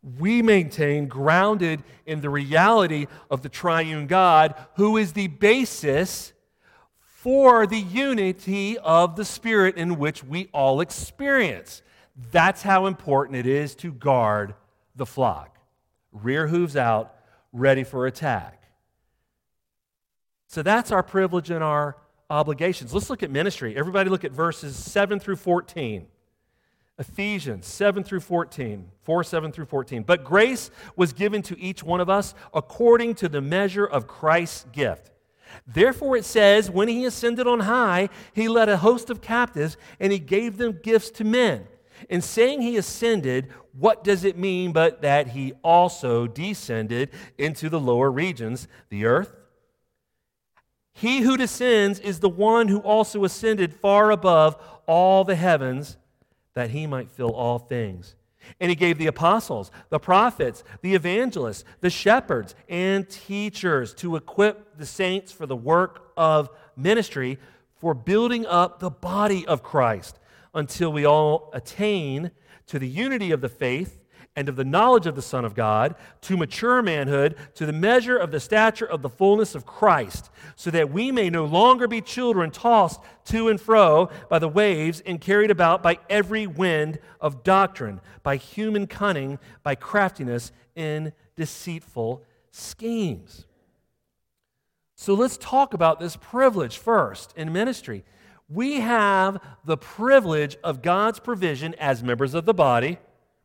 we 0.02 0.42
maintain 0.42 1.08
grounded 1.08 1.84
in 2.06 2.22
the 2.22 2.30
reality 2.30 3.08
of 3.30 3.42
the 3.42 3.50
triune 3.50 4.08
God, 4.08 4.56
who 4.76 4.98
is 4.98 5.14
the 5.14 5.28
basis 5.28 6.34
for 7.00 7.68
the 7.68 7.80
unity 7.80 8.78
of 8.78 9.16
the 9.18 9.26
Spirit 9.26 9.76
in 9.76 10.00
which 10.00 10.24
we 10.24 10.48
all 10.54 10.80
experience. 10.80 11.82
That's 12.32 12.62
how 12.62 12.86
important 12.86 13.38
it 13.38 13.46
is 13.46 13.76
to 13.76 13.92
guard 13.92 14.56
the 14.96 15.06
flock. 15.06 15.58
Rear 16.12 16.48
hooves 16.48 16.78
out, 16.78 17.16
ready 17.52 17.84
for 17.84 18.08
attack. 18.08 18.64
So 20.48 20.64
that's 20.64 20.92
our 20.92 21.04
privilege 21.04 21.52
and 21.52 21.64
our 21.64 21.98
obligations. 22.30 22.94
Let's 22.94 23.10
look 23.10 23.22
at 23.22 23.32
ministry. 23.32 23.76
Everybody 23.76 24.10
look 24.10 24.24
at 24.24 24.32
verses 24.32 24.76
7 24.76 25.20
through 25.20 25.36
14. 25.36 26.08
Ephesians 27.00 27.66
7 27.66 28.04
through 28.04 28.20
14, 28.20 28.92
4 29.04 29.24
7 29.24 29.52
through 29.54 29.66
14. 29.66 30.04
But 30.04 30.26
grace 30.26 30.70
was 30.98 31.14
given 31.14 31.42
to 31.44 31.58
each 31.58 31.82
one 31.82 32.02
of 32.02 32.10
us 32.10 32.36
according 32.54 33.16
to 33.16 33.30
the 33.30 33.42
measure 33.42 33.86
of 33.86 34.06
Christ's 34.06 34.66
gift. 34.74 35.10
Therefore, 35.66 36.18
it 36.18 36.26
says, 36.26 36.70
when 36.70 36.90
he 36.90 37.06
ascended 37.06 37.48
on 37.48 37.62
high, 37.62 38.10
he 38.34 38.48
led 38.48 38.70
a 38.70 38.78
host 38.78 39.10
of 39.10 39.22
captives 39.22 39.78
and 40.00 40.12
he 40.12 40.20
gave 40.20 40.58
them 40.58 40.80
gifts 40.84 41.10
to 41.12 41.24
men. 41.24 41.68
In 42.10 42.22
saying 42.22 42.62
he 42.62 42.78
ascended, 42.78 43.52
what 43.72 44.04
does 44.04 44.26
it 44.26 44.38
mean 44.38 44.74
but 44.74 45.02
that 45.02 45.30
he 45.30 45.54
also 45.64 46.28
descended 46.28 47.10
into 47.38 47.70
the 47.70 47.80
lower 47.80 48.12
regions, 48.12 48.68
the 48.90 49.06
earth? 49.06 49.36
He 50.94 51.22
who 51.22 51.38
descends 51.38 52.00
is 52.00 52.20
the 52.20 52.30
one 52.30 52.68
who 52.68 52.80
also 52.80 53.24
ascended 53.24 53.74
far 53.74 54.12
above 54.12 54.62
all 54.86 55.24
the 55.24 55.36
heavens 55.36 55.98
that 56.60 56.72
he 56.72 56.86
might 56.86 57.10
fill 57.10 57.32
all 57.32 57.58
things. 57.58 58.16
And 58.60 58.70
he 58.70 58.76
gave 58.76 58.98
the 58.98 59.08
apostles, 59.08 59.72
the 59.90 60.00
prophets, 60.00 60.62
the 60.82 60.94
evangelists, 60.94 61.64
the 61.80 61.90
shepherds, 61.90 62.54
and 62.68 63.10
teachers 63.10 63.94
to 63.96 64.18
equip 64.18 64.78
the 64.78 64.86
saints 64.86 65.32
for 65.32 65.46
the 65.46 65.56
work 65.56 66.12
of 66.18 66.50
ministry, 66.76 67.38
for 67.78 67.94
building 67.94 68.46
up 68.46 68.80
the 68.80 68.90
body 68.90 69.48
of 69.48 69.64
Christ, 69.64 70.20
until 70.54 70.92
we 70.92 71.06
all 71.06 71.50
attain 71.54 72.32
to 72.68 72.78
the 72.78 72.88
unity 72.88 73.32
of 73.32 73.40
the 73.40 73.48
faith 73.48 73.98
and 74.36 74.48
of 74.48 74.56
the 74.56 74.64
knowledge 74.64 75.06
of 75.06 75.16
the 75.16 75.22
Son 75.22 75.46
of 75.46 75.56
God, 75.56 75.96
to 76.22 76.38
mature 76.38 76.82
manhood, 76.82 77.36
to 77.56 77.66
the 77.66 77.74
measure 77.74 78.18
of 78.18 78.32
the 78.32 78.40
stature 78.40 78.86
of 78.86 79.02
the 79.02 79.10
fullness 79.10 79.56
of 79.56 79.66
Christ, 79.66 80.30
so 80.56 80.72
that 80.72 80.92
we 80.92 81.12
may 81.12 81.30
no 81.30 81.46
longer 81.46 81.88
be 81.88 82.02
children 82.02 82.52
tossed 82.52 83.02
to 83.26 83.50
and 83.50 83.60
fro 83.60 84.10
by 84.30 84.40
the 84.40 84.48
waves 84.48 85.02
and 85.06 85.20
carried 85.20 85.52
about 85.52 85.84
by 85.84 86.00
every 86.10 86.48
wind 86.48 87.00
of 87.20 87.44
doctrine, 87.44 88.02
by 88.24 88.36
human 88.36 88.88
cunning, 88.88 89.40
by 89.64 89.76
craftiness 89.76 90.52
in 90.76 91.14
deceitful 91.36 92.24
schemes. 92.52 93.46
So 94.96 95.14
let's 95.14 95.38
talk 95.38 95.74
about 95.74 96.00
this 96.00 96.18
privilege 96.18 96.78
first 96.78 97.34
in 97.38 97.54
ministry. 97.54 98.04
We 98.50 98.82
have 98.82 99.42
the 99.64 99.78
privilege 99.78 100.58
of 100.64 100.82
God's 100.82 101.20
provision 101.20 101.76
as 101.76 102.04
members 102.04 102.34
of 102.34 102.46
the 102.46 102.54
body 102.54 102.98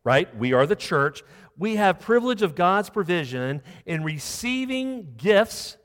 right? 0.05 0.35
We 0.37 0.53
are 0.53 0.67
the 0.67 0.77
church. 0.77 1.23
We 1.57 1.77
have 1.77 1.99
privilege 1.99 2.43
of 2.43 2.55
God's 2.55 2.91
provision 2.91 3.63
in 3.87 4.05
receiving 4.05 5.15
gifts 5.17 5.77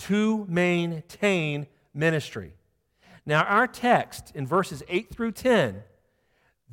to 0.00 0.44
maintain 0.48 1.66
ministry. 1.94 2.54
Now, 3.26 3.42
our 3.44 3.66
text 3.66 4.32
in 4.34 4.46
verses 4.46 4.82
8 4.88 5.10
through 5.10 5.32
10, 5.32 5.82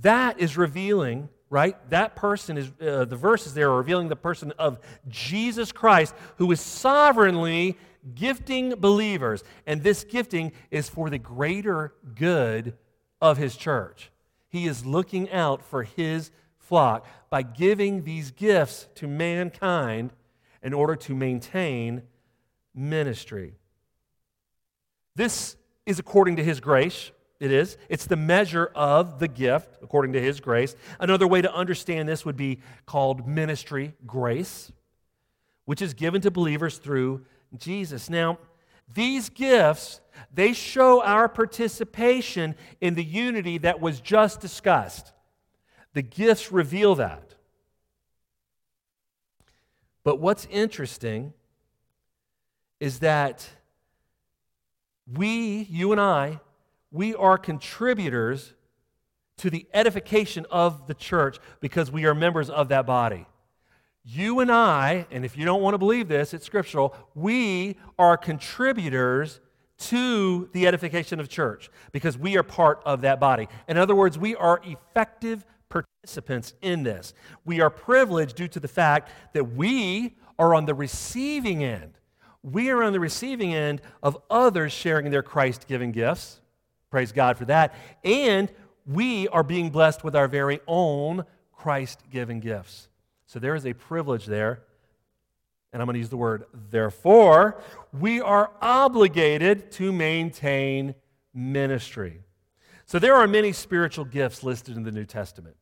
that 0.02 0.40
is 0.40 0.58
revealing, 0.58 1.30
right? 1.50 1.78
That 1.90 2.16
person 2.16 2.58
is, 2.58 2.72
uh, 2.82 3.06
the 3.06 3.16
verses 3.16 3.54
there 3.54 3.70
are 3.70 3.78
revealing 3.78 4.10
the 4.10 4.16
person 4.16 4.52
of 4.60 4.80
Jesus 5.08 5.72
Christ 5.72 6.14
who 6.38 6.52
is 6.52 6.60
sovereignly 6.60 7.78
gifting 8.16 8.72
believers. 8.72 9.44
And 9.66 9.84
this 9.84 10.04
gifting 10.04 10.52
is 10.72 10.90
for 10.90 11.10
the 11.10 11.20
greater 11.20 11.94
good 12.16 12.74
of 13.22 13.38
his 13.38 13.56
church. 13.56 14.12
He 14.50 14.68
is 14.68 14.86
looking 14.86 15.32
out 15.32 15.64
for 15.64 15.84
his 15.84 16.32
flock 16.72 17.06
by 17.30 17.42
giving 17.42 18.06
these 18.06 18.32
gifts 18.32 18.88
to 18.96 19.06
mankind 19.06 20.14
in 20.64 20.74
order 20.74 20.96
to 20.96 21.14
maintain 21.14 22.02
ministry. 22.74 23.56
This 25.14 25.58
is 25.86 26.00
according 26.00 26.38
to 26.38 26.44
his 26.46 26.62
grace. 26.62 27.12
It 27.42 27.52
is. 27.52 27.76
It's 27.90 28.06
the 28.06 28.16
measure 28.16 28.72
of 28.74 29.20
the 29.20 29.28
gift 29.28 29.80
according 29.84 30.14
to 30.14 30.22
his 30.22 30.40
grace. 30.40 30.78
Another 30.98 31.28
way 31.28 31.42
to 31.42 31.54
understand 31.54 32.08
this 32.08 32.24
would 32.24 32.38
be 32.38 32.60
called 32.86 33.28
ministry 33.28 33.94
grace, 34.08 34.72
which 35.66 35.82
is 35.82 35.94
given 35.94 36.22
to 36.22 36.32
believers 36.32 36.78
through 36.78 37.26
Jesus. 37.58 38.10
Now, 38.10 38.38
these 38.94 39.28
gifts, 39.28 40.00
they 40.34 40.54
show 40.54 41.04
our 41.04 41.28
participation 41.28 42.56
in 42.80 42.96
the 42.96 43.04
unity 43.04 43.58
that 43.58 43.82
was 43.82 44.00
just 44.00 44.40
discussed. 44.40 45.12
The 45.94 46.02
gifts 46.02 46.52
reveal 46.52 46.96
that. 46.96 47.36
But 50.04 50.20
what's 50.20 50.48
interesting 50.50 51.34
is 52.80 53.00
that 53.00 53.48
we, 55.12 55.68
you 55.70 55.92
and 55.92 56.02
I, 56.02 56.40
we 56.92 57.14
are 57.16 57.38
contributors 57.38 58.54
to 59.38 59.50
the 59.50 59.68
edification 59.74 60.46
of 60.50 60.88
the 60.88 60.94
church 60.94 61.40
because 61.60 61.92
we 61.92 62.06
are 62.06 62.14
members 62.14 62.50
of 62.50 62.70
that 62.70 62.86
body. 62.86 63.26
You 64.04 64.40
and 64.40 64.52
I, 64.52 65.06
and 65.12 65.24
if 65.24 65.38
you 65.38 65.46
don't 65.46 65.62
want 65.62 65.76
to 65.76 65.78
believe 65.78 66.08
this, 66.08 66.34
it's 66.34 66.46
scriptural, 66.46 66.96
we 67.14 67.78
are 68.00 68.18
contributors 68.18 69.40
to 69.78 70.50
the 70.54 70.68
edification 70.68 71.20
of 71.20 71.30
church 71.30 71.70
because 71.92 72.18
we 72.18 72.38
are 72.38 72.44
part 72.44 72.82
of 72.86 73.02
that 73.02 73.20
body. 73.20 73.48
In 73.68 73.78
other 73.78 73.96
words, 73.96 74.18
we 74.18 74.36
are 74.36 74.62
effective 74.64 75.46
participants 75.72 76.54
in 76.62 76.84
this. 76.84 77.14
We 77.46 77.62
are 77.62 77.70
privileged 77.70 78.36
due 78.36 78.48
to 78.50 78.60
the 78.60 78.68
fact 78.68 79.10
that 79.34 79.56
we 79.56 80.18
are 80.38 80.54
on 80.54 80.66
the 80.66 80.74
receiving 80.74 81.64
end. 81.64 81.94
We 82.44 82.70
are 82.70 82.84
on 82.84 82.94
the 82.94 83.00
receiving 83.00 83.54
end 83.54 83.82
of 84.04 84.18
others 84.30 84.72
sharing 84.72 85.10
their 85.12 85.24
Christ 85.24 85.68
given 85.68 85.92
gifts. 85.92 86.42
Praise 86.90 87.12
God 87.12 87.38
for 87.38 87.46
that. 87.46 87.74
And 88.04 88.52
we 88.86 89.28
are 89.30 89.44
being 89.44 89.70
blessed 89.70 90.04
with 90.04 90.16
our 90.16 90.28
very 90.28 90.60
own 90.68 91.26
Christ 91.54 92.02
given 92.10 92.40
gifts. 92.40 92.90
So 93.28 93.40
there 93.40 93.56
is 93.56 93.66
a 93.66 93.74
privilege 93.74 94.26
there. 94.26 94.64
And 95.72 95.82
I'm 95.82 95.86
going 95.86 95.94
to 95.94 96.00
use 96.00 96.10
the 96.10 96.18
word 96.18 96.46
therefore. 96.70 97.62
We 97.98 98.20
are 98.20 98.52
obligated 98.62 99.72
to 99.74 99.94
maintain 99.94 100.96
ministry. 101.34 102.24
So 102.86 103.00
there 103.00 103.16
are 103.16 103.28
many 103.28 103.54
spiritual 103.54 104.04
gifts 104.04 104.44
listed 104.44 104.76
in 104.76 104.84
the 104.84 104.92
New 104.92 105.06
Testament. 105.06 105.56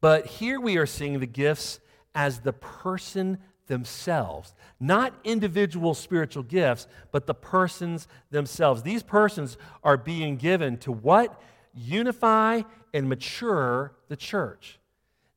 But 0.00 0.26
here 0.26 0.60
we 0.60 0.76
are 0.76 0.86
seeing 0.86 1.20
the 1.20 1.26
gifts 1.26 1.80
as 2.14 2.40
the 2.40 2.52
person 2.52 3.38
themselves, 3.66 4.54
not 4.78 5.14
individual 5.24 5.94
spiritual 5.94 6.42
gifts, 6.42 6.86
but 7.10 7.26
the 7.26 7.34
persons 7.34 8.06
themselves. 8.30 8.82
These 8.82 9.02
persons 9.02 9.56
are 9.82 9.96
being 9.96 10.36
given 10.36 10.78
to 10.78 10.92
what? 10.92 11.40
Unify 11.74 12.62
and 12.94 13.08
mature 13.08 13.92
the 14.08 14.16
church. 14.16 14.78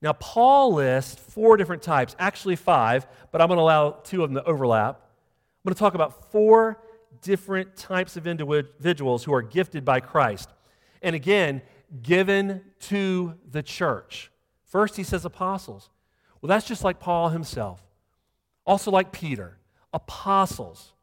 Now, 0.02 0.14
Paul 0.14 0.76
lists 0.76 1.20
four 1.20 1.58
different 1.58 1.82
types, 1.82 2.16
actually 2.20 2.56
five, 2.56 3.06
but 3.32 3.42
I'm 3.42 3.48
going 3.48 3.58
to 3.58 3.64
allow 3.64 3.92
two 3.92 4.24
of 4.24 4.30
them 4.30 4.42
to 4.42 4.48
overlap. 4.50 4.96
I'm 4.96 5.70
going 5.70 5.76
to 5.76 5.80
talk 5.80 5.96
about 5.96 6.32
four 6.32 6.82
different 7.22 7.76
types 7.76 8.16
of 8.16 8.28
individuals 8.28 9.26
who 9.26 9.34
are 9.34 9.42
gifted 9.42 9.84
by 9.84 10.00
Christ. 10.00 10.50
And 11.02 11.16
again, 11.16 11.62
given 12.02 12.62
to 12.82 13.34
the 13.52 13.64
church. 13.64 14.32
First, 14.70 14.96
he 14.96 15.04
says 15.04 15.26
apostles. 15.26 15.90
Well, 16.40 16.48
that's 16.48 16.68
just 16.68 16.84
like 16.84 17.00
Paul 17.00 17.30
himself. 17.30 17.82
Also, 18.66 18.92
like 18.92 19.12
Peter, 19.12 19.58
apostles. 19.92 20.94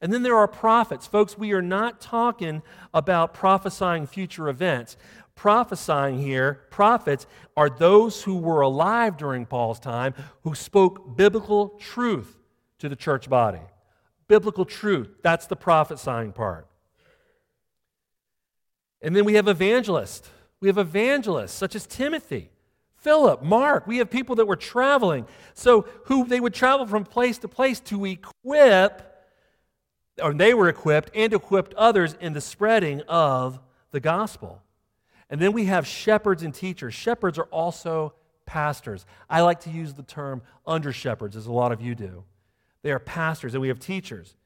And 0.00 0.12
then 0.12 0.24
there 0.24 0.36
are 0.36 0.48
prophets. 0.48 1.06
Folks, 1.06 1.38
we 1.38 1.52
are 1.52 1.62
not 1.62 2.00
talking 2.00 2.62
about 2.92 3.32
prophesying 3.32 4.08
future 4.08 4.48
events. 4.48 4.96
Prophesying 5.36 6.18
here, 6.18 6.62
prophets 6.70 7.26
are 7.56 7.70
those 7.70 8.24
who 8.24 8.36
were 8.36 8.60
alive 8.60 9.16
during 9.16 9.46
Paul's 9.46 9.78
time 9.78 10.14
who 10.42 10.56
spoke 10.56 11.16
biblical 11.16 11.68
truth 11.78 12.36
to 12.80 12.88
the 12.88 12.96
church 12.96 13.30
body. 13.30 13.60
Biblical 14.26 14.64
truth, 14.64 15.08
that's 15.22 15.46
the 15.46 15.56
prophesying 15.56 16.32
part. 16.32 16.66
And 19.00 19.14
then 19.14 19.24
we 19.24 19.34
have 19.34 19.46
evangelists. 19.46 20.28
We 20.60 20.68
have 20.68 20.78
evangelists 20.78 21.52
such 21.52 21.76
as 21.76 21.86
Timothy 21.86 22.51
Philip, 23.02 23.42
Mark. 23.42 23.86
We 23.86 23.98
have 23.98 24.10
people 24.10 24.36
that 24.36 24.46
were 24.46 24.56
traveling. 24.56 25.26
So, 25.54 25.86
who 26.04 26.24
they 26.26 26.40
would 26.40 26.54
travel 26.54 26.86
from 26.86 27.04
place 27.04 27.38
to 27.38 27.48
place 27.48 27.80
to 27.80 28.04
equip, 28.04 29.02
or 30.22 30.32
they 30.32 30.54
were 30.54 30.68
equipped 30.68 31.10
and 31.14 31.32
equipped 31.32 31.74
others 31.74 32.16
in 32.20 32.32
the 32.32 32.40
spreading 32.40 33.02
of 33.02 33.60
the 33.90 34.00
gospel. 34.00 34.62
And 35.28 35.40
then 35.40 35.52
we 35.52 35.64
have 35.64 35.86
shepherds 35.86 36.42
and 36.42 36.54
teachers. 36.54 36.94
Shepherds 36.94 37.38
are 37.38 37.44
also 37.44 38.14
pastors. 38.46 39.04
I 39.28 39.40
like 39.40 39.60
to 39.60 39.70
use 39.70 39.94
the 39.94 40.02
term 40.02 40.42
under 40.66 40.92
shepherds, 40.92 41.36
as 41.36 41.46
a 41.46 41.52
lot 41.52 41.72
of 41.72 41.80
you 41.80 41.94
do. 41.94 42.24
They 42.82 42.92
are 42.92 42.98
pastors, 42.98 43.54
and 43.54 43.60
we 43.60 43.68
have 43.68 43.78
teachers. 43.78 44.36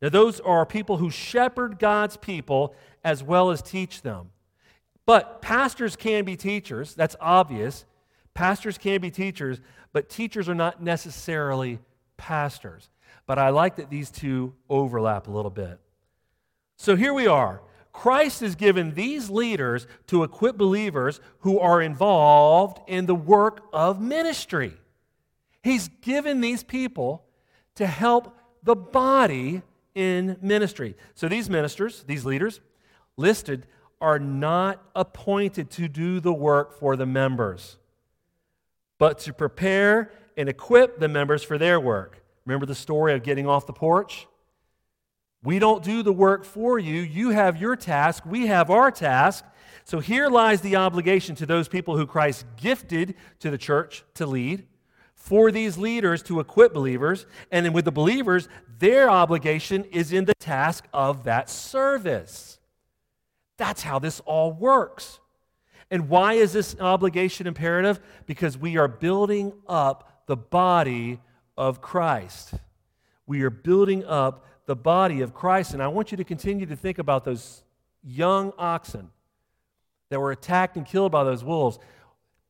Now, 0.00 0.08
those 0.08 0.40
are 0.40 0.66
people 0.66 0.96
who 0.96 1.10
shepherd 1.10 1.78
God's 1.78 2.16
people 2.16 2.74
as 3.04 3.22
well 3.22 3.50
as 3.50 3.62
teach 3.62 4.02
them. 4.02 4.30
But 5.06 5.42
pastors 5.42 5.96
can 5.96 6.24
be 6.24 6.36
teachers, 6.36 6.94
that's 6.94 7.16
obvious. 7.20 7.84
Pastors 8.34 8.78
can 8.78 9.00
be 9.00 9.10
teachers, 9.10 9.60
but 9.92 10.08
teachers 10.08 10.48
are 10.48 10.54
not 10.54 10.82
necessarily 10.82 11.78
pastors. 12.16 12.88
But 13.26 13.38
I 13.38 13.50
like 13.50 13.76
that 13.76 13.90
these 13.90 14.10
two 14.10 14.54
overlap 14.68 15.26
a 15.26 15.30
little 15.30 15.50
bit. 15.50 15.78
So 16.76 16.96
here 16.96 17.12
we 17.12 17.26
are. 17.26 17.62
Christ 17.92 18.40
has 18.40 18.54
given 18.54 18.94
these 18.94 19.28
leaders 19.28 19.86
to 20.06 20.22
equip 20.22 20.56
believers 20.56 21.20
who 21.40 21.58
are 21.58 21.82
involved 21.82 22.80
in 22.88 23.06
the 23.06 23.14
work 23.14 23.64
of 23.72 24.00
ministry. 24.00 24.72
He's 25.62 25.88
given 26.00 26.40
these 26.40 26.62
people 26.62 27.24
to 27.74 27.86
help 27.86 28.36
the 28.62 28.74
body 28.74 29.62
in 29.94 30.38
ministry. 30.40 30.96
So 31.14 31.28
these 31.28 31.50
ministers, 31.50 32.02
these 32.04 32.24
leaders 32.24 32.60
listed, 33.16 33.66
are 34.00 34.18
not 34.18 34.82
appointed 34.96 35.70
to 35.70 35.86
do 35.86 36.18
the 36.18 36.32
work 36.32 36.78
for 36.78 36.96
the 36.96 37.06
members, 37.06 37.76
but 39.02 39.18
to 39.18 39.32
prepare 39.32 40.12
and 40.36 40.48
equip 40.48 41.00
the 41.00 41.08
members 41.08 41.42
for 41.42 41.58
their 41.58 41.80
work. 41.80 42.22
Remember 42.46 42.66
the 42.66 42.72
story 42.76 43.14
of 43.14 43.24
getting 43.24 43.48
off 43.48 43.66
the 43.66 43.72
porch? 43.72 44.28
We 45.42 45.58
don't 45.58 45.82
do 45.82 46.04
the 46.04 46.12
work 46.12 46.44
for 46.44 46.78
you. 46.78 47.00
You 47.00 47.30
have 47.30 47.60
your 47.60 47.74
task, 47.74 48.24
we 48.24 48.46
have 48.46 48.70
our 48.70 48.92
task. 48.92 49.44
So 49.82 49.98
here 49.98 50.28
lies 50.28 50.60
the 50.60 50.76
obligation 50.76 51.34
to 51.34 51.46
those 51.46 51.66
people 51.66 51.96
who 51.96 52.06
Christ 52.06 52.46
gifted 52.56 53.16
to 53.40 53.50
the 53.50 53.58
church 53.58 54.04
to 54.14 54.24
lead, 54.24 54.68
for 55.16 55.50
these 55.50 55.76
leaders 55.76 56.22
to 56.22 56.38
equip 56.38 56.72
believers, 56.72 57.26
and 57.50 57.66
then 57.66 57.72
with 57.72 57.86
the 57.86 57.90
believers, 57.90 58.48
their 58.78 59.10
obligation 59.10 59.82
is 59.86 60.12
in 60.12 60.26
the 60.26 60.34
task 60.36 60.86
of 60.92 61.24
that 61.24 61.50
service. 61.50 62.60
That's 63.56 63.82
how 63.82 63.98
this 63.98 64.20
all 64.26 64.52
works. 64.52 65.18
And 65.92 66.08
why 66.08 66.32
is 66.32 66.54
this 66.54 66.74
obligation 66.80 67.46
imperative? 67.46 68.00
Because 68.24 68.56
we 68.56 68.78
are 68.78 68.88
building 68.88 69.52
up 69.68 70.24
the 70.26 70.38
body 70.38 71.20
of 71.54 71.82
Christ. 71.82 72.54
We 73.26 73.42
are 73.42 73.50
building 73.50 74.02
up 74.06 74.46
the 74.64 74.74
body 74.74 75.20
of 75.20 75.34
Christ. 75.34 75.74
And 75.74 75.82
I 75.82 75.88
want 75.88 76.10
you 76.10 76.16
to 76.16 76.24
continue 76.24 76.64
to 76.64 76.76
think 76.76 76.98
about 76.98 77.26
those 77.26 77.62
young 78.02 78.54
oxen 78.56 79.10
that 80.08 80.18
were 80.18 80.32
attacked 80.32 80.78
and 80.78 80.86
killed 80.86 81.12
by 81.12 81.24
those 81.24 81.44
wolves. 81.44 81.78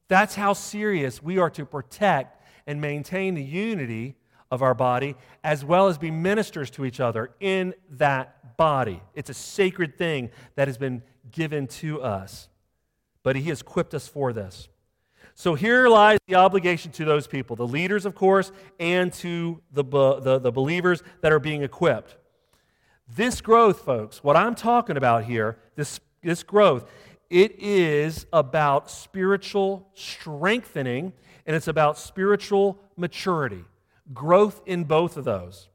That's 0.07 0.37
how 0.37 0.52
serious 0.52 1.20
we 1.20 1.38
are 1.38 1.50
to 1.50 1.66
protect 1.66 2.40
and 2.68 2.81
maintain 2.81 3.35
the 3.35 3.42
unity 3.42 4.14
of 4.52 4.62
our 4.62 4.74
body, 4.74 5.16
as 5.42 5.64
well 5.64 5.88
as 5.88 5.98
be 5.98 6.12
ministers 6.12 6.70
to 6.70 6.85
each 6.85 7.00
other 7.00 7.33
in 7.40 7.74
that 7.90 8.57
body. 8.57 9.02
It's 9.16 9.31
a 9.31 9.35
sacred 9.35 9.98
thing 9.98 10.31
that 10.55 10.68
has 10.68 10.78
been 10.78 11.02
given 11.33 11.66
to 11.66 12.02
us. 12.02 12.48
But 13.22 13.37
He 13.37 13.44
has 13.44 13.61
equipped 13.61 13.94
us 13.94 14.08
for 14.08 14.32
this. 14.32 14.68
So 15.35 15.54
here 15.54 15.88
lies 15.88 16.18
the 16.26 16.35
obligation 16.35 16.92
to 16.92 17.04
those 17.04 17.26
people, 17.26 17.56
the 17.56 17.66
leaders, 17.66 18.04
of 18.04 18.14
course, 18.14 18.52
and 18.78 19.12
to 19.14 19.61
the, 19.72 19.82
the, 19.82 20.38
the, 20.38 20.52
believers 20.52 21.02
that 21.22 21.32
are 21.32 21.38
being 21.38 21.62
equipped. 21.62 22.16
This 23.08 23.40
growth, 23.40 23.80
folks, 23.80 24.22
what 24.22 24.37
I'm 24.37 24.54
talking 24.54 24.96
about 24.96 25.24
here, 25.24 25.58
this, 25.74 26.00
this 26.22 26.42
growth, 26.42 26.90
it 27.30 27.58
is 27.58 28.26
about 28.32 28.90
spiritual 28.90 29.88
strengthening 29.94 31.12
and 31.46 31.56
it's 31.56 31.68
about 31.68 31.98
spiritual 31.98 32.78
maturity, 32.96 33.64
growth 34.12 34.61
in 34.66 34.85
both 34.85 35.16
of 35.16 35.24
those. 35.24 35.68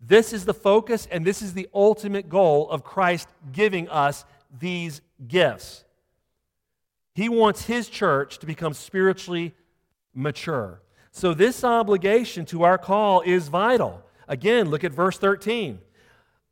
This 0.00 0.32
is 0.32 0.44
the 0.44 0.54
focus 0.54 1.08
and 1.10 1.24
this 1.24 1.42
is 1.42 1.54
the 1.54 1.68
ultimate 1.74 2.28
goal 2.28 2.70
of 2.70 2.84
Christ 2.84 3.28
giving 3.52 3.88
us 3.88 4.24
these 4.60 5.00
gifts. 5.26 5.84
He 7.18 7.28
wants 7.28 7.66
his 7.66 7.88
church 7.88 8.38
to 8.38 8.46
become 8.46 8.72
spiritually 8.72 9.52
mature. 10.14 10.82
So, 11.10 11.34
this 11.34 11.64
obligation 11.64 12.46
to 12.46 12.62
our 12.62 12.78
call 12.78 13.22
is 13.22 13.48
vital. 13.48 14.04
Again, 14.28 14.70
look 14.70 14.84
at 14.84 14.92
verse 14.92 15.18
13. 15.18 15.80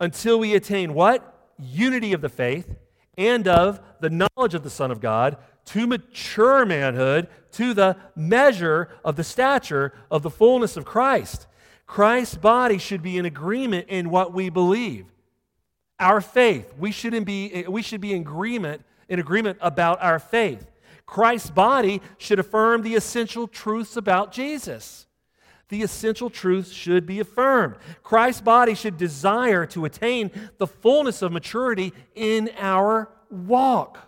Until 0.00 0.40
we 0.40 0.56
attain 0.56 0.92
what? 0.92 1.52
Unity 1.56 2.12
of 2.14 2.20
the 2.20 2.28
faith 2.28 2.74
and 3.16 3.46
of 3.46 3.80
the 4.00 4.10
knowledge 4.10 4.54
of 4.54 4.64
the 4.64 4.70
Son 4.70 4.90
of 4.90 4.98
God, 4.98 5.36
to 5.66 5.86
mature 5.86 6.66
manhood, 6.66 7.28
to 7.52 7.72
the 7.72 7.96
measure 8.16 8.88
of 9.04 9.14
the 9.14 9.22
stature 9.22 9.92
of 10.10 10.24
the 10.24 10.30
fullness 10.30 10.76
of 10.76 10.84
Christ. 10.84 11.46
Christ's 11.86 12.34
body 12.34 12.78
should 12.78 13.04
be 13.04 13.18
in 13.18 13.24
agreement 13.24 13.86
in 13.88 14.10
what 14.10 14.34
we 14.34 14.48
believe. 14.48 15.06
Our 16.00 16.20
faith, 16.20 16.74
we 16.76 16.90
shouldn't 16.90 17.24
be, 17.24 17.64
we 17.68 17.82
should 17.82 18.00
be 18.00 18.14
in 18.14 18.22
agreement 18.22 18.82
in 19.08 19.18
agreement 19.18 19.58
about 19.60 20.02
our 20.02 20.18
faith. 20.18 20.70
Christ's 21.04 21.50
body 21.50 22.00
should 22.18 22.38
affirm 22.38 22.82
the 22.82 22.94
essential 22.94 23.46
truths 23.46 23.96
about 23.96 24.32
Jesus. 24.32 25.06
The 25.68 25.82
essential 25.82 26.30
truths 26.30 26.72
should 26.72 27.06
be 27.06 27.20
affirmed. 27.20 27.76
Christ's 28.02 28.40
body 28.40 28.74
should 28.74 28.96
desire 28.96 29.66
to 29.66 29.84
attain 29.84 30.30
the 30.58 30.66
fullness 30.66 31.22
of 31.22 31.32
maturity 31.32 31.92
in 32.14 32.50
our 32.58 33.08
walk. 33.30 33.98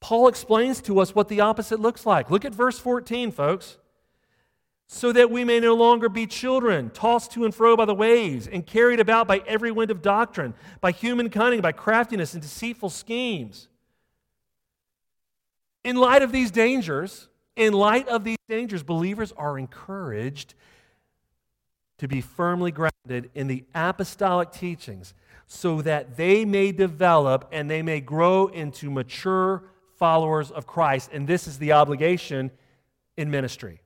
Paul 0.00 0.28
explains 0.28 0.82
to 0.82 1.00
us 1.00 1.14
what 1.14 1.28
the 1.28 1.40
opposite 1.40 1.80
looks 1.80 2.04
like. 2.04 2.30
Look 2.30 2.44
at 2.44 2.54
verse 2.54 2.78
14, 2.78 3.30
folks 3.30 3.78
so 4.86 5.12
that 5.12 5.30
we 5.30 5.44
may 5.44 5.60
no 5.60 5.74
longer 5.74 6.08
be 6.08 6.26
children, 6.26 6.90
tossed 6.90 7.32
to 7.32 7.44
and 7.44 7.54
fro 7.54 7.76
by 7.76 7.84
the 7.84 7.94
waves, 7.94 8.46
and 8.46 8.66
carried 8.66 9.00
about 9.00 9.26
by 9.26 9.42
every 9.46 9.72
wind 9.72 9.90
of 9.90 10.02
doctrine, 10.02 10.54
by 10.80 10.90
human 10.90 11.30
cunning, 11.30 11.60
by 11.60 11.72
craftiness 11.72 12.34
and 12.34 12.42
deceitful 12.42 12.90
schemes. 12.90 13.68
In 15.82 15.96
light 15.96 16.22
of 16.22 16.32
these 16.32 16.50
dangers, 16.50 17.28
in 17.56 17.72
light 17.72 18.08
of 18.08 18.24
these 18.24 18.38
dangers, 18.48 18.82
believers 18.82 19.32
are 19.36 19.58
encouraged 19.58 20.54
to 21.98 22.08
be 22.08 22.20
firmly 22.20 22.72
grounded 22.72 23.30
in 23.34 23.46
the 23.46 23.64
apostolic 23.74 24.50
teachings 24.50 25.14
so 25.46 25.82
that 25.82 26.16
they 26.16 26.44
may 26.44 26.72
develop 26.72 27.48
and 27.52 27.70
they 27.70 27.82
may 27.82 28.00
grow 28.00 28.48
into 28.48 28.90
mature 28.90 29.62
followers 29.96 30.50
of 30.50 30.66
Christ. 30.66 31.10
And 31.12 31.26
this 31.26 31.46
is 31.46 31.58
the 31.58 31.72
obligation 31.72 32.50
in 33.16 33.30
ministry. 33.30 33.80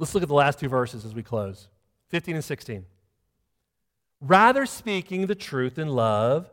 Let's 0.00 0.14
look 0.14 0.22
at 0.22 0.30
the 0.30 0.34
last 0.34 0.58
two 0.58 0.68
verses 0.70 1.04
as 1.04 1.14
we 1.14 1.22
close 1.22 1.68
15 2.08 2.36
and 2.36 2.44
16. 2.44 2.86
Rather 4.22 4.64
speaking 4.64 5.26
the 5.26 5.34
truth 5.34 5.78
in 5.78 5.88
love, 5.88 6.50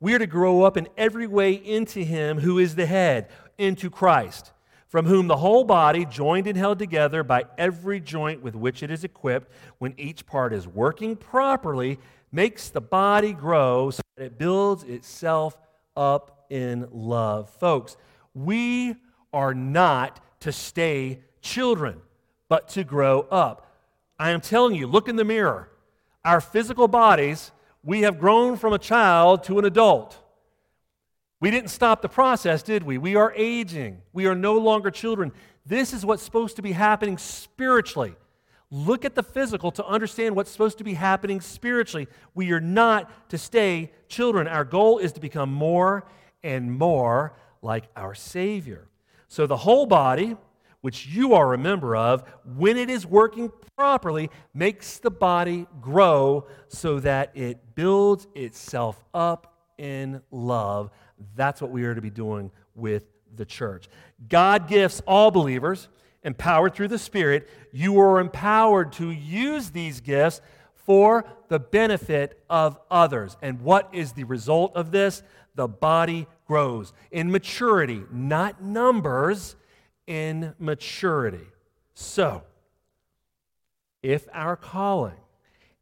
we 0.00 0.14
are 0.14 0.18
to 0.18 0.26
grow 0.26 0.64
up 0.64 0.76
in 0.76 0.86
every 0.98 1.26
way 1.26 1.54
into 1.54 2.04
Him 2.04 2.40
who 2.40 2.58
is 2.58 2.74
the 2.74 2.84
head, 2.84 3.30
into 3.56 3.88
Christ, 3.88 4.52
from 4.86 5.06
whom 5.06 5.28
the 5.28 5.38
whole 5.38 5.64
body, 5.64 6.04
joined 6.04 6.46
and 6.46 6.58
held 6.58 6.78
together 6.78 7.22
by 7.22 7.44
every 7.56 8.00
joint 8.00 8.42
with 8.42 8.54
which 8.54 8.82
it 8.82 8.90
is 8.90 9.02
equipped, 9.02 9.50
when 9.78 9.94
each 9.96 10.26
part 10.26 10.52
is 10.52 10.68
working 10.68 11.16
properly, 11.16 11.98
makes 12.30 12.68
the 12.68 12.82
body 12.82 13.32
grow 13.32 13.90
so 13.90 14.02
that 14.18 14.24
it 14.24 14.38
builds 14.38 14.84
itself 14.84 15.56
up 15.96 16.44
in 16.50 16.86
love. 16.92 17.48
Folks, 17.48 17.96
we 18.34 18.94
are 19.32 19.54
not 19.54 20.20
to 20.40 20.52
stay 20.52 21.20
children 21.40 22.02
but 22.50 22.68
to 22.68 22.84
grow 22.84 23.22
up. 23.30 23.74
I 24.18 24.32
am 24.32 24.42
telling 24.42 24.74
you, 24.74 24.86
look 24.86 25.08
in 25.08 25.16
the 25.16 25.24
mirror. 25.24 25.70
Our 26.24 26.42
physical 26.42 26.88
bodies, 26.88 27.52
we 27.82 28.02
have 28.02 28.18
grown 28.18 28.58
from 28.58 28.74
a 28.74 28.78
child 28.78 29.44
to 29.44 29.58
an 29.58 29.64
adult. 29.64 30.18
We 31.40 31.50
didn't 31.50 31.70
stop 31.70 32.02
the 32.02 32.08
process, 32.08 32.62
did 32.62 32.82
we? 32.82 32.98
We 32.98 33.16
are 33.16 33.32
aging. 33.34 34.02
We 34.12 34.26
are 34.26 34.34
no 34.34 34.58
longer 34.58 34.90
children. 34.90 35.32
This 35.64 35.94
is 35.94 36.04
what's 36.04 36.24
supposed 36.24 36.56
to 36.56 36.62
be 36.62 36.72
happening 36.72 37.16
spiritually. 37.16 38.14
Look 38.70 39.04
at 39.04 39.14
the 39.14 39.22
physical 39.22 39.70
to 39.72 39.86
understand 39.86 40.36
what's 40.36 40.50
supposed 40.50 40.78
to 40.78 40.84
be 40.84 40.94
happening 40.94 41.40
spiritually. 41.40 42.08
We 42.34 42.52
are 42.52 42.60
not 42.60 43.30
to 43.30 43.38
stay 43.38 43.92
children. 44.08 44.48
Our 44.48 44.64
goal 44.64 44.98
is 44.98 45.12
to 45.12 45.20
become 45.20 45.52
more 45.52 46.04
and 46.42 46.76
more 46.76 47.32
like 47.62 47.84
our 47.96 48.14
Savior. 48.14 48.88
So 49.28 49.46
the 49.46 49.56
whole 49.56 49.86
body, 49.86 50.36
which 50.80 51.06
you 51.06 51.34
are 51.34 51.52
a 51.52 51.58
member 51.58 51.94
of, 51.94 52.22
when 52.56 52.76
it 52.76 52.88
is 52.88 53.06
working 53.06 53.52
properly, 53.76 54.30
makes 54.54 54.98
the 54.98 55.10
body 55.10 55.66
grow 55.80 56.46
so 56.68 57.00
that 57.00 57.30
it 57.34 57.74
builds 57.74 58.26
itself 58.34 59.02
up 59.12 59.54
in 59.78 60.20
love. 60.30 60.90
That's 61.36 61.60
what 61.60 61.70
we 61.70 61.84
are 61.84 61.94
to 61.94 62.00
be 62.00 62.10
doing 62.10 62.50
with 62.74 63.04
the 63.36 63.44
church. 63.44 63.88
God 64.28 64.68
gifts 64.68 65.02
all 65.06 65.30
believers, 65.30 65.88
empowered 66.22 66.74
through 66.74 66.88
the 66.88 66.98
Spirit. 66.98 67.48
You 67.72 67.98
are 68.00 68.20
empowered 68.20 68.92
to 68.94 69.10
use 69.10 69.70
these 69.70 70.00
gifts 70.00 70.40
for 70.74 71.24
the 71.48 71.58
benefit 71.58 72.42
of 72.48 72.78
others. 72.90 73.36
And 73.42 73.60
what 73.60 73.88
is 73.92 74.12
the 74.12 74.24
result 74.24 74.74
of 74.76 74.90
this? 74.90 75.22
The 75.54 75.68
body 75.68 76.26
grows 76.46 76.92
in 77.10 77.30
maturity, 77.30 78.02
not 78.10 78.62
numbers 78.62 79.56
in 80.10 80.52
maturity. 80.58 81.46
So, 81.94 82.42
if 84.02 84.26
our 84.32 84.56
calling, 84.56 85.20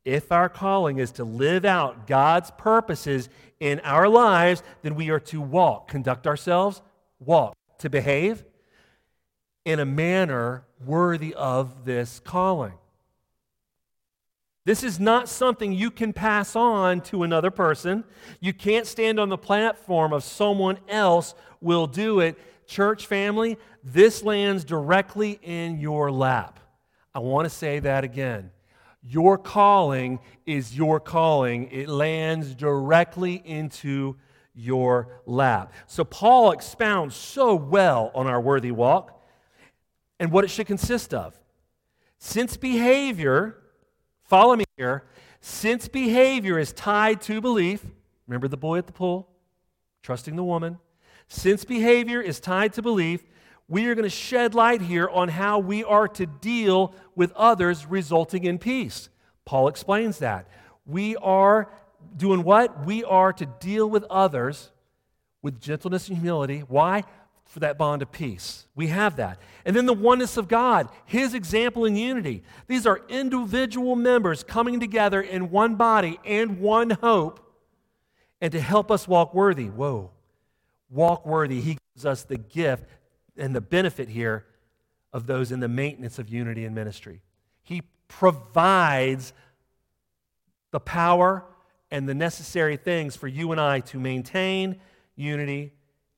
if 0.04 0.30
our 0.30 0.50
calling 0.50 0.98
is 0.98 1.12
to 1.12 1.24
live 1.24 1.64
out 1.64 2.06
God's 2.06 2.50
purposes 2.50 3.30
in 3.58 3.80
our 3.80 4.06
lives, 4.06 4.62
then 4.82 4.96
we 4.96 5.08
are 5.08 5.20
to 5.20 5.40
walk, 5.40 5.88
conduct 5.88 6.26
ourselves, 6.26 6.82
walk, 7.18 7.56
to 7.78 7.88
behave 7.88 8.44
in 9.64 9.80
a 9.80 9.86
manner 9.86 10.66
worthy 10.84 11.32
of 11.32 11.86
this 11.86 12.20
calling. 12.20 12.74
This 14.68 14.84
is 14.84 15.00
not 15.00 15.30
something 15.30 15.72
you 15.72 15.90
can 15.90 16.12
pass 16.12 16.54
on 16.54 17.00
to 17.04 17.22
another 17.22 17.50
person. 17.50 18.04
You 18.38 18.52
can't 18.52 18.86
stand 18.86 19.18
on 19.18 19.30
the 19.30 19.38
platform 19.38 20.12
of 20.12 20.22
someone 20.22 20.76
else 20.90 21.34
will 21.62 21.86
do 21.86 22.20
it. 22.20 22.36
Church 22.66 23.06
family, 23.06 23.56
this 23.82 24.22
lands 24.22 24.64
directly 24.66 25.40
in 25.42 25.78
your 25.78 26.12
lap. 26.12 26.60
I 27.14 27.20
want 27.20 27.46
to 27.46 27.48
say 27.48 27.78
that 27.78 28.04
again. 28.04 28.50
Your 29.02 29.38
calling 29.38 30.18
is 30.44 30.76
your 30.76 31.00
calling, 31.00 31.70
it 31.70 31.88
lands 31.88 32.54
directly 32.54 33.40
into 33.46 34.16
your 34.54 35.22
lap. 35.24 35.72
So, 35.86 36.04
Paul 36.04 36.52
expounds 36.52 37.16
so 37.16 37.54
well 37.54 38.10
on 38.14 38.26
our 38.26 38.38
worthy 38.38 38.72
walk 38.72 39.18
and 40.20 40.30
what 40.30 40.44
it 40.44 40.48
should 40.48 40.66
consist 40.66 41.14
of. 41.14 41.40
Since 42.18 42.58
behavior, 42.58 43.62
follow 44.28 44.54
me 44.54 44.64
here, 44.76 45.04
since 45.40 45.88
behavior 45.88 46.58
is 46.58 46.72
tied 46.72 47.20
to 47.22 47.40
belief, 47.40 47.84
remember 48.26 48.48
the 48.48 48.56
boy 48.56 48.78
at 48.78 48.86
the 48.86 48.92
pool, 48.92 49.28
trusting 50.02 50.36
the 50.36 50.44
woman, 50.44 50.78
since 51.28 51.64
behavior 51.64 52.20
is 52.20 52.40
tied 52.40 52.72
to 52.74 52.82
belief, 52.82 53.22
we 53.68 53.86
are 53.86 53.94
going 53.94 54.04
to 54.04 54.10
shed 54.10 54.54
light 54.54 54.80
here 54.80 55.08
on 55.08 55.28
how 55.28 55.58
we 55.58 55.84
are 55.84 56.08
to 56.08 56.24
deal 56.26 56.94
with 57.14 57.32
others, 57.32 57.86
resulting 57.86 58.44
in 58.44 58.58
peace. 58.58 59.10
Paul 59.44 59.68
explains 59.68 60.18
that. 60.18 60.48
We 60.86 61.16
are 61.16 61.70
doing 62.16 62.44
what? 62.44 62.86
We 62.86 63.04
are 63.04 63.32
to 63.34 63.46
deal 63.46 63.88
with 63.88 64.04
others 64.04 64.70
with 65.42 65.60
gentleness 65.60 66.08
and 66.08 66.16
humility. 66.16 66.60
Why? 66.60 67.04
For 67.48 67.60
that 67.60 67.78
bond 67.78 68.02
of 68.02 68.12
peace. 68.12 68.66
We 68.74 68.88
have 68.88 69.16
that. 69.16 69.40
And 69.64 69.74
then 69.74 69.86
the 69.86 69.94
oneness 69.94 70.36
of 70.36 70.48
God, 70.48 70.90
His 71.06 71.32
example 71.32 71.86
in 71.86 71.96
unity. 71.96 72.42
These 72.66 72.86
are 72.86 73.00
individual 73.08 73.96
members 73.96 74.44
coming 74.44 74.78
together 74.78 75.20
in 75.20 75.50
one 75.50 75.76
body 75.76 76.20
and 76.26 76.60
one 76.60 76.90
hope, 76.90 77.40
and 78.40 78.52
to 78.52 78.60
help 78.60 78.90
us 78.90 79.08
walk 79.08 79.34
worthy. 79.34 79.66
Whoa. 79.66 80.10
Walk 80.90 81.24
worthy. 81.26 81.62
He 81.62 81.78
gives 81.94 82.04
us 82.04 82.22
the 82.22 82.36
gift 82.36 82.84
and 83.36 83.56
the 83.56 83.62
benefit 83.62 84.10
here 84.10 84.44
of 85.12 85.26
those 85.26 85.50
in 85.50 85.60
the 85.60 85.68
maintenance 85.68 86.18
of 86.18 86.28
unity 86.28 86.66
and 86.66 86.74
ministry. 86.74 87.22
He 87.62 87.82
provides 88.08 89.32
the 90.70 90.80
power 90.80 91.44
and 91.90 92.06
the 92.06 92.14
necessary 92.14 92.76
things 92.76 93.16
for 93.16 93.26
you 93.26 93.52
and 93.52 93.60
I 93.60 93.80
to 93.80 93.98
maintain 93.98 94.80
unity 95.16 95.72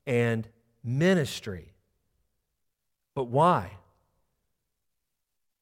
and 0.05 0.47
ministry. 0.83 1.73
But 3.13 3.25
why? 3.25 3.71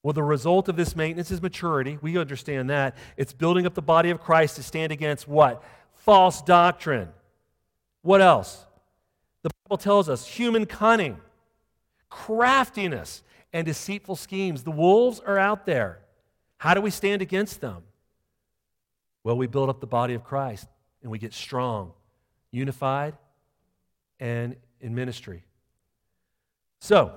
Well, 0.02 0.12
the 0.12 0.22
result 0.22 0.68
of 0.68 0.76
this 0.76 0.96
maintenance 0.96 1.30
is 1.30 1.42
maturity. 1.42 1.98
We 2.00 2.16
understand 2.16 2.70
that. 2.70 2.96
It's 3.16 3.32
building 3.32 3.66
up 3.66 3.74
the 3.74 3.82
body 3.82 4.10
of 4.10 4.20
Christ 4.20 4.56
to 4.56 4.62
stand 4.62 4.92
against 4.92 5.28
what? 5.28 5.62
False 5.92 6.40
doctrine. 6.40 7.08
What 8.02 8.22
else? 8.22 8.64
The 9.42 9.50
Bible 9.64 9.76
tells 9.76 10.08
us 10.08 10.26
human 10.26 10.64
cunning 10.64 11.18
craftiness, 12.10 13.22
and 13.52 13.64
deceitful 13.64 14.16
schemes. 14.16 14.64
The 14.64 14.70
wolves 14.70 15.20
are 15.20 15.38
out 15.38 15.64
there. 15.64 16.00
How 16.58 16.74
do 16.74 16.80
we 16.80 16.90
stand 16.90 17.22
against 17.22 17.60
them? 17.60 17.82
Well, 19.24 19.36
we 19.36 19.46
build 19.46 19.70
up 19.70 19.80
the 19.80 19.86
body 19.86 20.14
of 20.14 20.24
Christ 20.24 20.66
and 21.02 21.10
we 21.10 21.18
get 21.18 21.32
strong, 21.32 21.92
unified, 22.50 23.14
and 24.18 24.56
in 24.80 24.94
ministry. 24.94 25.44
So, 26.80 27.12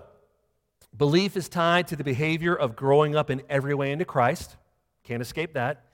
belief 0.95 1.37
is 1.37 1.49
tied 1.49 1.87
to 1.87 1.95
the 1.95 2.03
behavior 2.03 2.53
of 2.53 2.75
growing 2.75 3.15
up 3.15 3.29
in 3.29 3.41
every 3.49 3.73
way 3.73 3.91
into 3.91 4.05
Christ. 4.05 4.55
Can't 5.03 5.21
escape 5.21 5.53
that. 5.53 5.85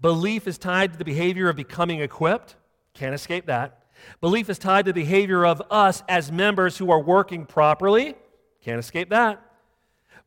Belief 0.00 0.48
is 0.48 0.58
tied 0.58 0.92
to 0.92 0.98
the 0.98 1.04
behavior 1.04 1.48
of 1.48 1.56
becoming 1.56 2.00
equipped. 2.00 2.56
Can't 2.94 3.14
escape 3.14 3.46
that. 3.46 3.78
Belief 4.20 4.50
is 4.50 4.58
tied 4.58 4.84
to 4.86 4.92
the 4.92 5.00
behavior 5.00 5.46
of 5.46 5.62
us 5.70 6.02
as 6.08 6.32
members 6.32 6.76
who 6.76 6.90
are 6.90 7.00
working 7.00 7.46
properly. 7.46 8.16
Can't 8.64 8.80
escape 8.80 9.10
that. 9.10 9.40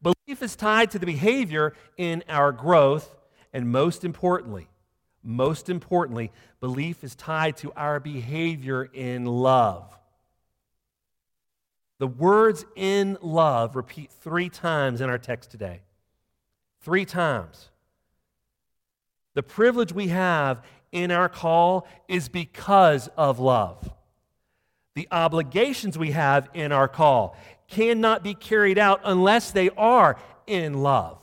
Belief 0.02 0.42
is 0.42 0.56
tied 0.56 0.92
to 0.92 1.00
the 1.00 1.06
behavior 1.06 1.74
in 1.98 2.24
our 2.30 2.52
growth, 2.52 3.16
and 3.52 3.72
most 3.72 4.04
importantly, 4.04 4.68
most 5.24 5.70
importantly, 5.70 6.32
belief 6.60 7.04
is 7.04 7.16
tied 7.16 7.58
to 7.58 7.74
our 7.74 8.00
behavior 8.00 8.84
in 8.94 9.26
love. 9.26 9.98
The 11.98 12.08
words 12.08 12.66
in 12.76 13.18
love 13.22 13.76
repeat 13.76 14.12
three 14.12 14.50
times 14.50 15.02
in 15.02 15.10
our 15.10 15.18
text 15.18 15.52
today. 15.52 15.82
Three 16.82 17.06
times. 17.06 17.70
The 19.34 19.44
privilege 19.44 19.94
we 19.94 20.10
have 20.10 20.64
in 20.92 21.12
our 21.12 21.30
call 21.30 21.88
is 22.08 22.30
because 22.30 23.10
of 23.18 23.40
love. 23.40 23.92
The 24.96 25.08
obligations 25.12 25.98
we 25.98 26.12
have 26.12 26.50
in 26.54 26.72
our 26.72 26.88
call 26.88 27.36
cannot 27.68 28.24
be 28.24 28.34
carried 28.34 28.78
out 28.78 29.02
unless 29.04 29.52
they 29.52 29.70
are 29.72 30.18
in 30.48 30.82
love. 30.82 31.18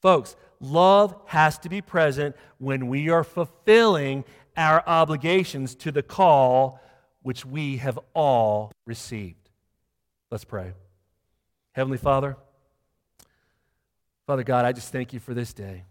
Folks, 0.00 0.34
love 0.58 1.14
has 1.26 1.58
to 1.58 1.68
be 1.68 1.80
present 1.80 2.34
when 2.58 2.88
we 2.88 3.08
are 3.10 3.24
fulfilling 3.24 4.24
our 4.56 4.82
obligations 4.86 5.74
to 5.76 5.92
the 5.92 6.02
call 6.02 6.80
which 7.22 7.44
we 7.44 7.78
have 7.78 7.98
all 8.14 8.72
received. 8.86 9.48
Let's 10.30 10.44
pray. 10.44 10.72
Heavenly 11.72 11.98
Father, 11.98 12.36
Father 14.26 14.42
God, 14.42 14.64
I 14.64 14.72
just 14.72 14.92
thank 14.92 15.12
you 15.12 15.20
for 15.20 15.34
this 15.34 15.52
day. 15.52 15.84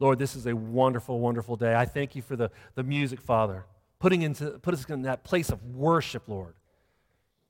Lord, 0.00 0.18
this 0.18 0.36
is 0.36 0.46
a 0.46 0.54
wonderful, 0.54 1.18
wonderful 1.18 1.56
day. 1.56 1.74
I 1.74 1.84
thank 1.84 2.14
you 2.14 2.22
for 2.22 2.36
the, 2.36 2.50
the 2.74 2.82
music, 2.82 3.20
Father, 3.20 3.64
putting 3.98 4.22
into, 4.22 4.50
put 4.58 4.74
us 4.74 4.84
in 4.86 5.02
that 5.02 5.24
place 5.24 5.50
of 5.50 5.62
worship, 5.64 6.22
Lord. 6.28 6.54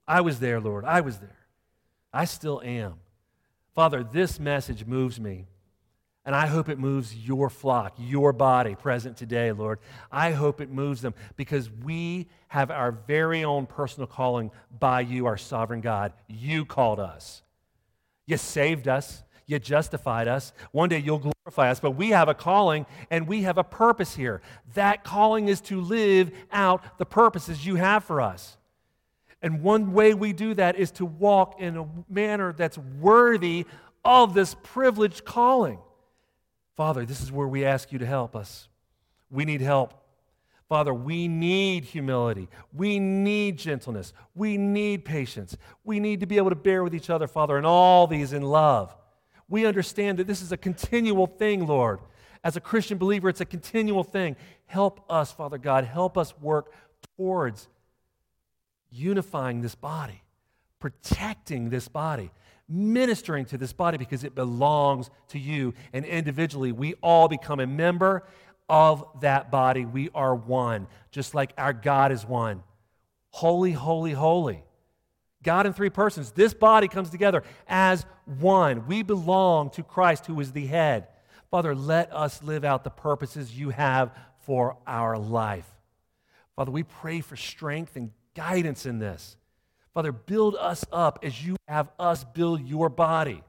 I 0.07 0.23
was 0.23 0.41
there, 0.41 0.61
Lord. 0.61 0.85
I 0.85 1.03
was 1.03 1.19
there. 1.19 1.37
I 2.13 2.25
still 2.25 2.63
am. 2.65 2.95
Father, 3.75 4.03
this 4.03 4.41
message 4.41 4.87
moves 4.87 5.21
me. 5.21 5.47
And 6.29 6.37
I 6.37 6.47
hope 6.47 6.69
it 6.69 6.79
moves 6.79 7.17
your 7.17 7.49
flock, 7.49 7.95
your 7.97 8.35
body 8.35 8.75
present 8.75 9.17
today, 9.17 9.51
Lord. 9.51 9.79
I 10.13 10.33
hope 10.33 10.61
it 10.61 10.69
moves 10.69 11.01
them 11.01 11.15
because 11.37 11.71
we 11.71 12.27
have 12.49 12.71
our 12.71 12.93
very 12.93 13.45
own 13.45 13.65
personal 13.65 14.07
calling 14.07 14.51
by 14.79 15.01
you, 15.01 15.25
our 15.25 15.39
sovereign 15.39 15.81
God. 15.81 16.13
You 16.27 16.67
called 16.67 17.01
us. 17.01 17.43
You 18.27 18.37
saved 18.37 18.89
us. 18.89 19.23
You 19.47 19.59
justified 19.59 20.29
us. 20.29 20.53
One 20.71 20.91
day 20.91 20.99
you'll 20.99 21.33
glorify 21.47 21.71
us, 21.71 21.81
but 21.81 21.93
we 21.93 22.11
have 22.11 22.29
a 22.29 22.35
calling 22.35 22.85
and 23.11 23.27
we 23.27 23.45
have 23.45 23.57
a 23.57 23.65
purpose 23.65 24.15
here. 24.15 24.43
That 24.75 25.05
calling 25.05 25.49
is 25.49 25.63
to 25.63 25.81
live 25.81 26.31
out 26.53 26.99
the 26.99 27.07
purposes 27.07 27.65
you 27.65 27.77
have 27.77 28.05
for 28.05 28.21
us. 28.21 28.59
And 29.41 29.63
one 29.63 29.95
way 29.95 30.13
we 30.13 30.35
do 30.35 30.53
that 30.53 30.77
is 30.77 30.91
to 30.91 31.07
walk 31.07 31.59
in 31.59 31.79
a 31.79 31.89
manner 32.07 32.53
that's 32.53 32.77
worthy 32.77 33.65
of 34.05 34.35
this 34.35 34.55
privileged 34.63 35.25
calling. 35.25 35.79
Father, 36.79 37.05
this 37.05 37.21
is 37.21 37.33
where 37.33 37.49
we 37.49 37.65
ask 37.65 37.91
you 37.91 37.99
to 37.99 38.07
help 38.07 38.37
us. 38.37 38.69
We 39.33 39.45
need 39.45 39.61
help. 39.61 39.95
Father, 40.69 40.95
we 40.95 41.27
need 41.27 41.83
humility. 41.83 42.49
We 42.73 43.01
need 43.01 43.59
gentleness. 43.59 44.13
We 44.37 44.57
need 44.57 45.05
patience. 45.05 45.57
We 45.83 45.99
need 45.99 46.21
to 46.21 46.27
be 46.27 46.37
able 46.37 46.51
to 46.51 46.57
bear 46.57 46.85
with 46.85 46.95
each 46.95 47.11
other, 47.11 47.27
Father, 47.27 47.57
and 47.57 47.67
all 47.67 48.07
these 48.07 48.33
in 48.33 48.43
love. 48.43 48.95
We 49.49 49.67
understand 49.67 50.21
that 50.21 50.29
this 50.29 50.41
is 50.41 50.53
a 50.53 50.57
continual 50.57 51.27
thing, 51.27 51.67
Lord. 51.67 51.99
As 52.45 52.57
a 52.57 52.61
Christian 52.61 52.97
believer, 52.97 53.29
it's 53.29 53.41
a 53.41 53.45
continual 53.45 54.05
thing. 54.05 54.37
Help 54.67 55.05
us, 55.11 55.33
Father 55.33 55.59
God. 55.59 55.83
Help 55.83 56.17
us 56.17 56.33
work 56.39 56.73
towards 57.17 57.67
unifying 58.93 59.63
this 59.63 59.75
body, 59.75 60.23
protecting 60.79 61.71
this 61.71 61.89
body, 61.89 62.31
ministering 62.69 63.47
to 63.47 63.59
this 63.59 63.73
body 63.73 63.99
because 63.99 64.25
it 64.25 64.35
belongs 64.35 65.11
to 65.29 65.39
you. 65.39 65.75
And 65.93 66.05
individually, 66.05 66.73
we 66.73 66.95
all 67.03 67.29
become 67.29 67.61
a 67.61 67.67
member 67.67 68.25
of 68.69 69.05
that 69.21 69.51
body. 69.51 69.85
We 69.85 70.11
are 70.15 70.35
one, 70.35 70.87
just 71.11 71.35
like 71.35 71.53
our 71.57 71.73
God 71.73 72.13
is 72.13 72.27
one. 72.27 72.63
Holy, 73.31 73.73
holy, 73.73 74.13
holy. 74.13 74.65
God 75.43 75.67
in 75.67 75.73
three 75.73 75.91
persons. 75.91 76.33
This 76.33 76.53
body 76.53 76.89
comes 76.89 77.11
together 77.11 77.43
as 77.67 78.05
one. 78.41 78.87
We 78.87 79.03
belong 79.03 79.71
to 79.71 79.83
Christ, 79.83 80.27
who 80.27 80.39
is 80.41 80.53
the 80.53 80.67
head. 80.67 81.07
Father, 81.51 81.75
let 81.75 82.13
us 82.13 82.43
live 82.43 82.65
out 82.65 82.85
the 82.85 82.91
purposes 82.91 83.59
you 83.59 83.71
have 83.71 84.15
for 84.43 84.77
our 84.87 85.17
life. 85.17 85.69
Father, 86.57 86.71
we 86.71 86.83
pray 86.83 87.21
for 87.21 87.37
strength 87.37 87.97
and 87.97 88.11
guidance 88.35 88.85
in 88.85 88.99
this. 88.99 89.37
Father, 89.99 90.13
build 90.13 90.55
us 90.55 90.85
up 90.93 91.19
as 91.25 91.45
you 91.45 91.57
have 91.67 91.91
us 91.99 92.23
build 92.23 92.65
your 92.65 92.89
body. 92.89 93.43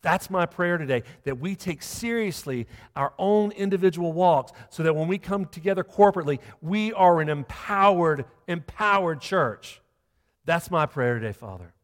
That's 0.00 0.30
my 0.30 0.46
prayer 0.46 0.78
today, 0.78 1.02
that 1.24 1.38
we 1.38 1.54
take 1.54 1.82
seriously 1.82 2.66
our 2.96 3.12
own 3.18 3.52
individual 3.52 4.14
walks 4.14 4.50
so 4.70 4.82
that 4.82 4.96
when 4.96 5.08
we 5.08 5.18
come 5.18 5.44
together 5.44 5.84
corporately, 5.84 6.38
we 6.62 6.94
are 6.94 7.20
an 7.20 7.28
empowered, 7.28 8.24
empowered 8.48 9.20
church. 9.20 9.82
That's 10.46 10.70
my 10.70 10.86
prayer 10.86 11.18
today, 11.18 11.34
Father. 11.34 11.74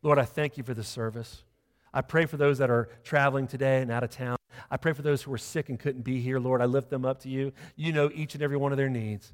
Lord, 0.00 0.20
I 0.20 0.26
thank 0.26 0.56
you 0.56 0.62
for 0.62 0.72
this 0.72 0.86
service. 0.86 1.42
I 1.92 2.02
pray 2.02 2.26
for 2.26 2.36
those 2.36 2.58
that 2.58 2.70
are 2.70 2.88
traveling 3.02 3.48
today 3.48 3.82
and 3.82 3.90
out 3.90 4.04
of 4.04 4.10
town. 4.10 4.36
I 4.70 4.76
pray 4.76 4.92
for 4.92 5.02
those 5.02 5.22
who 5.22 5.32
are 5.32 5.38
sick 5.38 5.70
and 5.70 5.76
couldn't 5.76 6.02
be 6.02 6.20
here. 6.20 6.38
Lord, 6.38 6.62
I 6.62 6.66
lift 6.66 6.88
them 6.88 7.04
up 7.04 7.18
to 7.22 7.28
you. 7.28 7.52
You 7.74 7.92
know 7.92 8.12
each 8.14 8.34
and 8.34 8.44
every 8.44 8.58
one 8.58 8.70
of 8.70 8.78
their 8.78 8.88
needs. 8.88 9.32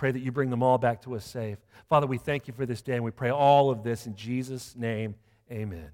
Pray 0.00 0.12
that 0.12 0.20
you 0.20 0.32
bring 0.32 0.48
them 0.48 0.62
all 0.62 0.78
back 0.78 1.02
to 1.02 1.14
us 1.14 1.26
safe. 1.26 1.58
Father, 1.90 2.06
we 2.06 2.16
thank 2.16 2.48
you 2.48 2.54
for 2.54 2.64
this 2.64 2.80
day 2.80 2.94
and 2.94 3.04
we 3.04 3.10
pray 3.10 3.28
all 3.28 3.68
of 3.68 3.82
this 3.82 4.06
in 4.06 4.16
Jesus' 4.16 4.74
name. 4.74 5.14
Amen. 5.52 5.90